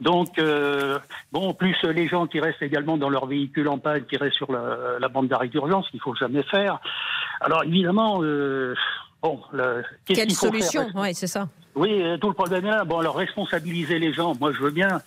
Donc, 0.00 0.38
euh, 0.38 0.98
bon, 1.32 1.54
plus 1.54 1.76
les 1.84 2.08
gens 2.08 2.26
qui 2.26 2.40
restent 2.40 2.62
également 2.62 2.96
dans 2.96 3.08
leur 3.08 3.26
véhicule 3.26 3.68
en 3.68 3.78
panne, 3.78 4.04
qui 4.06 4.16
restent 4.16 4.36
sur 4.36 4.52
la, 4.52 5.08
bande 5.08 5.28
d'arrêt 5.28 5.48
d'urgence, 5.48 5.88
qu'il 5.90 6.00
faut 6.00 6.14
jamais 6.14 6.42
faire. 6.44 6.80
Alors, 7.40 7.64
évidemment, 7.64 8.20
euh, 8.22 8.74
bon, 9.22 9.40
quelle 10.06 10.30
solution 10.30 10.86
Oui, 10.94 11.14
c'est 11.14 11.26
ça. 11.26 11.48
Oui, 11.76 12.02
euh, 12.02 12.16
tout 12.16 12.28
le 12.28 12.34
problème 12.34 12.64
est 12.64 12.70
là. 12.70 12.84
Bon, 12.84 12.98
alors 12.98 13.16
responsabiliser 13.16 13.98
les 13.98 14.14
gens, 14.14 14.32
moi 14.40 14.50
je 14.50 14.60
veux 14.60 14.70
bien. 14.70 15.02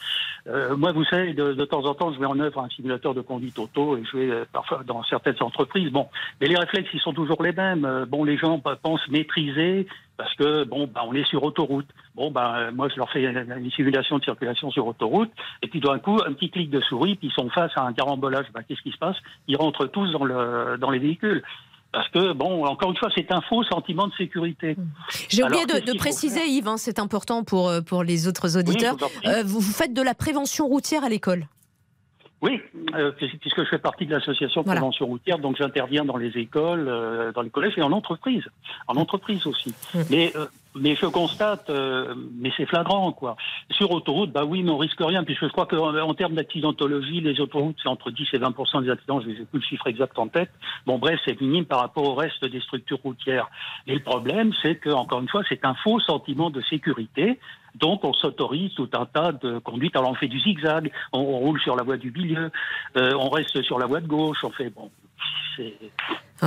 Euh, 0.48 0.78
moi, 0.78 0.92
vous 0.92 1.04
savez, 1.04 1.34
de, 1.34 1.54
de, 1.54 1.66
temps 1.66 1.84
en 1.86 1.96
temps, 1.96 2.14
je 2.14 2.20
mets 2.20 2.28
en 2.28 2.40
œuvre 2.40 2.62
un 2.62 2.70
simulateur 2.70 3.16
de 3.16 3.22
conduite 3.22 3.58
auto 3.58 3.98
et 3.98 4.04
je 4.06 4.18
vais 4.18 4.30
euh, 4.30 4.46
parfois 4.54 4.84
dans 4.86 5.04
certaines 5.04 5.42
entreprises. 5.42 5.92
Bon, 5.92 6.08
mais 6.40 6.48
les 6.48 6.56
réflexes, 6.56 6.92
ils 6.94 7.00
sont 7.00 7.14
toujours 7.14 7.42
les 7.42 7.54
mêmes. 7.54 8.06
bon, 8.08 8.24
les 8.24 8.38
gens 8.38 8.60
pensent 8.60 9.08
maîtriser 9.10 9.88
parce 10.16 10.34
que 10.36 10.64
bon, 10.64 10.88
bah, 10.94 11.02
on 11.08 11.14
est 11.14 11.26
sur 11.26 11.42
autoroute. 11.44 11.88
Bon, 12.20 12.32
bah, 12.32 12.70
moi, 12.74 12.90
je 12.90 12.98
leur 12.98 13.10
fais 13.10 13.24
une, 13.24 13.72
simulation 13.72 14.18
de 14.18 14.24
circulation 14.26 14.70
sur 14.72 14.86
autoroute 14.86 15.32
et 15.64 15.70
puis 15.70 15.80
d'un 15.80 16.00
coup, 16.00 16.20
un 16.28 16.34
petit 16.34 16.50
clic 16.50 16.70
de 16.70 16.82
souris, 16.82 17.16
puis 17.16 17.30
ils 17.30 17.34
sont 17.34 17.50
face 17.50 17.72
à 17.78 17.84
un 17.84 17.94
carambolage. 17.94 18.46
Bah, 18.54 18.60
qu'est-ce 18.68 18.82
qui 18.82 18.92
se 18.92 18.98
passe? 18.98 19.16
Ils 19.48 19.56
rentrent 19.56 19.86
tous 19.86 20.12
dans 20.12 20.26
le 20.26 20.78
dans 20.78 20.90
les 20.90 21.00
véhicules. 21.00 21.42
Parce 21.94 22.10
que, 22.10 22.34
bon, 22.34 22.66
encore 22.66 22.92
une 22.92 22.98
fois, 22.98 23.10
c'est 23.16 23.32
un 23.32 23.40
faux 23.40 23.64
sentiment 23.64 24.08
de 24.08 24.14
sécurité. 24.16 24.76
Mmh. 24.76 24.84
J'ai 25.30 25.44
oublié 25.46 25.66
de, 25.66 25.98
préciser, 25.98 26.46
Yves, 26.46 26.68
hein, 26.68 26.76
c'est 26.76 27.00
important 27.00 27.46
pour, 27.46 27.70
euh, 27.70 27.80
pour 27.80 28.04
les 28.04 28.28
autres 28.28 28.58
auditeurs. 28.58 28.98
Euh, 29.26 29.44
vous, 29.46 29.62
faites 29.62 29.94
de 29.94 30.02
la 30.02 30.14
prévention 30.14 30.68
routière 30.68 31.06
à 31.06 31.10
l'école? 31.10 31.48
Oui, 32.42 32.62
euh, 32.96 33.12
puisque 33.12 33.64
je 33.64 33.70
fais 33.70 33.80
partie 33.80 34.06
de 34.06 34.12
l'association 34.12 34.64
Prévention 34.64 35.06
routière, 35.08 35.40
donc 35.40 35.56
j'interviens 35.58 36.04
dans 36.04 36.18
les 36.18 36.38
écoles, 36.38 37.32
dans 37.34 37.42
les 37.42 37.50
collèges 37.50 37.78
et 37.78 37.82
en 37.82 37.94
entreprise, 37.94 38.44
en 38.88 38.98
entreprise 38.98 39.48
aussi. 39.48 39.74
Mmh. 39.94 40.00
Mais 40.10 40.34
mais 40.76 40.96
je 40.96 41.06
constate, 41.08 41.70
euh, 41.70 42.14
mais 42.34 42.52
c'est 42.56 42.66
flagrant, 42.66 43.12
quoi. 43.12 43.36
Sur 43.72 43.92
autoroute, 43.92 44.32
bah 44.32 44.46
oui, 44.46 44.64
mais 44.64 44.72
on 44.72 44.78
risque 44.78 45.00
rien, 45.00 45.24
puisque 45.24 45.46
je 45.46 45.52
crois 45.52 45.66
qu'en 45.66 46.14
termes 46.14 46.36
d'accidentologie, 46.36 47.22
les 47.22 47.40
autoroutes, 47.42 47.78
c'est 47.82 47.90
entre 47.90 48.12
10 48.12 48.28
et 48.34 48.38
20 48.38 48.82
des 48.84 48.90
accidents, 48.92 49.20
je 49.22 49.28
n'ai 49.28 49.34
plus 49.46 49.60
le 49.60 49.62
chiffre 49.62 49.88
exact 49.88 50.18
en 50.20 50.28
tête. 50.28 50.52
Bon, 50.86 51.00
bref, 51.00 51.20
c'est 51.26 51.40
minime 51.42 51.66
par 51.66 51.80
rapport 51.80 52.04
au 52.04 52.14
reste 52.14 52.46
des 52.46 52.62
structures 52.62 53.00
routières. 53.04 53.50
Et 53.88 53.94
le 53.94 54.04
problème, 54.04 54.52
c'est 54.62 54.76
que, 54.76 54.90
encore 54.90 55.22
une 55.22 55.30
fois, 55.30 55.42
c'est 55.50 55.66
un 55.66 55.74
faux 55.74 56.00
sentiment 56.00 56.50
de 56.50 56.62
sécurité. 56.62 57.40
Donc, 57.76 58.04
on 58.04 58.14
s'autorise 58.14 58.74
tout 58.76 58.90
un 58.94 59.06
tas 59.06 59.32
de 59.32 59.60
conduites. 59.60 59.96
Alors, 59.96 60.12
on 60.12 60.16
fait 60.16 60.28
du 60.28 60.40
zigzag, 60.40 60.92
on, 61.14 61.24
roule 61.24 61.60
sur 61.62 61.76
la 61.76 61.84
voie 61.84 61.98
du 61.98 62.12
milieu, 62.12 62.52
euh, 62.98 63.14
on 63.18 63.30
reste 63.30 63.62
sur 63.64 63.80
la 63.80 63.86
voie 63.86 64.02
de 64.02 64.08
gauche, 64.08 64.44
on 64.44 64.50
fait, 64.50 64.70
bon, 64.70 64.90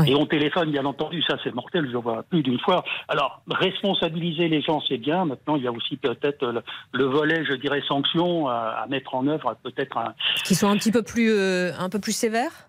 et 0.06 0.14
on 0.14 0.26
téléphone, 0.26 0.70
bien 0.70 0.84
entendu, 0.84 1.22
ça 1.22 1.36
c'est 1.44 1.54
mortel, 1.54 1.86
je 1.86 1.92
le 1.92 1.98
vois 1.98 2.22
plus 2.22 2.42
d'une 2.42 2.58
fois. 2.58 2.82
Alors, 3.08 3.42
responsabiliser 3.50 4.48
les 4.48 4.62
gens, 4.62 4.80
c'est 4.88 4.96
bien. 4.96 5.26
Maintenant, 5.26 5.56
il 5.56 5.64
y 5.64 5.66
a 5.66 5.72
aussi 5.72 5.96
peut-être 5.96 6.62
le, 6.92 7.04
volet, 7.04 7.44
je 7.44 7.52
dirais, 7.54 7.82
sanctions 7.86 8.48
à, 8.48 8.86
mettre 8.88 9.14
en 9.14 9.26
œuvre, 9.26 9.54
peut-être 9.62 9.96
un... 9.98 10.14
Qui 10.44 10.54
sont 10.54 10.68
un 10.68 10.76
petit 10.76 10.92
peu 10.92 11.02
plus, 11.02 11.30
euh, 11.30 11.72
un 11.78 11.90
peu 11.90 11.98
plus 11.98 12.12
sévères 12.12 12.68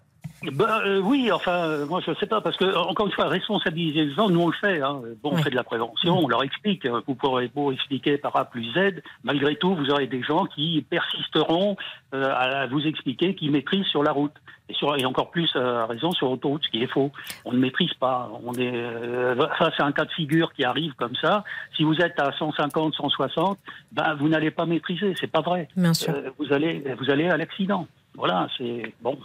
ben, 0.51 0.82
euh, 0.86 0.99
oui, 0.99 1.32
enfin, 1.32 1.67
euh, 1.67 1.86
moi 1.86 2.01
je 2.06 2.12
ne 2.12 2.15
sais 2.15 2.25
pas, 2.25 2.41
parce 2.41 2.58
que 2.58 2.75
encore 2.75 3.08
une 3.08 3.12
fois, 3.13 3.27
responsabiliser 3.27 4.06
les 4.06 4.13
gens, 4.13 4.29
nous 4.29 4.41
on 4.41 4.47
le 4.47 4.53
fait. 4.53 4.82
Hein. 4.82 5.01
Bon, 5.21 5.32
on 5.34 5.38
fait 5.38 5.49
de 5.49 5.56
la 5.56 5.63
prévention, 5.63 6.19
on 6.19 6.27
leur 6.27 6.43
explique. 6.43 6.88
Vous 7.08 7.15
pourrez 7.15 7.47
beau 7.47 7.71
expliquer 7.71 8.17
par 8.17 8.36
A 8.36 8.45
plus 8.45 8.65
Z, 8.73 9.01
malgré 9.23 9.56
tout, 9.56 9.75
vous 9.75 9.89
aurez 9.89 10.08
des 10.08 10.21
gens 10.21 10.45
qui 10.45 10.86
persisteront 10.89 11.77
à 12.12 12.67
vous 12.67 12.86
expliquer 12.86 13.36
qu'ils 13.36 13.51
maîtrisent 13.51 13.88
sur 13.88 14.03
la 14.03 14.12
route 14.12 14.34
et, 14.69 14.73
sur, 14.73 14.95
et 14.95 15.06
encore 15.06 15.32
plus 15.32 15.53
à 15.56 15.86
raison 15.86 16.12
sur 16.12 16.29
l'autoroute, 16.29 16.63
ce 16.65 16.69
qui 16.69 16.84
est 16.84 16.88
faux. 16.88 17.12
On 17.45 17.53
ne 17.53 17.60
maîtrise 17.60 17.93
pas. 17.95 18.29
On 18.43 18.53
est, 18.53 18.71
euh, 18.73 19.36
ça, 19.60 19.71
c'est 19.75 19.84
un 19.84 19.91
cas 19.91 20.06
de 20.06 20.12
figure 20.12 20.53
qui 20.53 20.63
arrive 20.63 20.93
comme 20.93 21.15
ça. 21.15 21.43
Si 21.75 21.84
vous 21.84 21.95
êtes 21.99 22.19
à 22.19 22.32
150, 22.38 22.95
160, 22.95 23.60
ben, 23.91 24.15
vous 24.15 24.29
n'allez 24.29 24.51
pas 24.51 24.65
maîtriser. 24.65 25.13
C'est 25.19 25.32
pas 25.32 25.41
vrai. 25.41 25.67
Bien 25.75 25.93
sûr. 25.93 26.13
Euh, 26.13 26.29
vous 26.39 26.53
allez, 26.53 26.84
vous 26.99 27.10
allez 27.10 27.27
à 27.29 27.38
l'accident. 27.38 27.88
Voilà, 28.15 28.47
c'est 28.58 28.93
bon. 29.02 29.17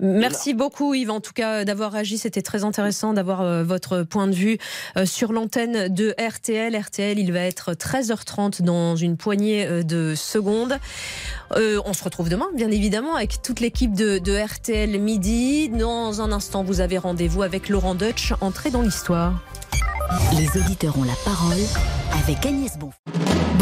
Merci 0.00 0.54
beaucoup 0.54 0.94
Yves, 0.94 1.10
en 1.10 1.20
tout 1.20 1.32
cas 1.32 1.64
d'avoir 1.64 1.94
agi. 1.94 2.18
C'était 2.18 2.42
très 2.42 2.64
intéressant 2.64 3.12
d'avoir 3.14 3.40
euh, 3.40 3.64
votre 3.64 4.02
point 4.02 4.26
de 4.26 4.34
vue 4.34 4.58
sur 5.04 5.32
l'antenne 5.32 5.92
de 5.92 6.14
RTL. 6.18 6.76
RTL, 6.76 7.18
il 7.18 7.32
va 7.32 7.40
être 7.40 7.72
13h30 7.72 8.62
dans 8.62 8.96
une 8.96 9.16
poignée 9.16 9.84
de 9.84 10.14
secondes. 10.14 10.78
Euh, 11.56 11.80
on 11.84 11.92
se 11.92 12.02
retrouve 12.02 12.28
demain, 12.28 12.48
bien 12.54 12.70
évidemment, 12.70 13.14
avec 13.14 13.42
toute 13.42 13.60
l'équipe 13.60 13.94
de, 13.94 14.44
RTL 14.44 14.98
Midi. 14.98 15.68
Dans 15.68 16.20
un 16.20 16.32
instant, 16.32 16.64
vous 16.64 16.80
avez 16.80 16.98
rendez-vous 16.98 17.42
avec 17.42 17.68
Laurent 17.68 17.94
Deutsch, 17.94 18.32
entrée 18.40 18.70
dans 18.70 18.82
l'histoire. 18.82 19.40
Les 20.36 20.60
auditeurs 20.60 20.98
ont 20.98 21.04
la 21.04 21.16
parole 21.24 21.62
avec 22.22 22.44
Agnès 22.44 22.76
Bonfils. 22.78 23.23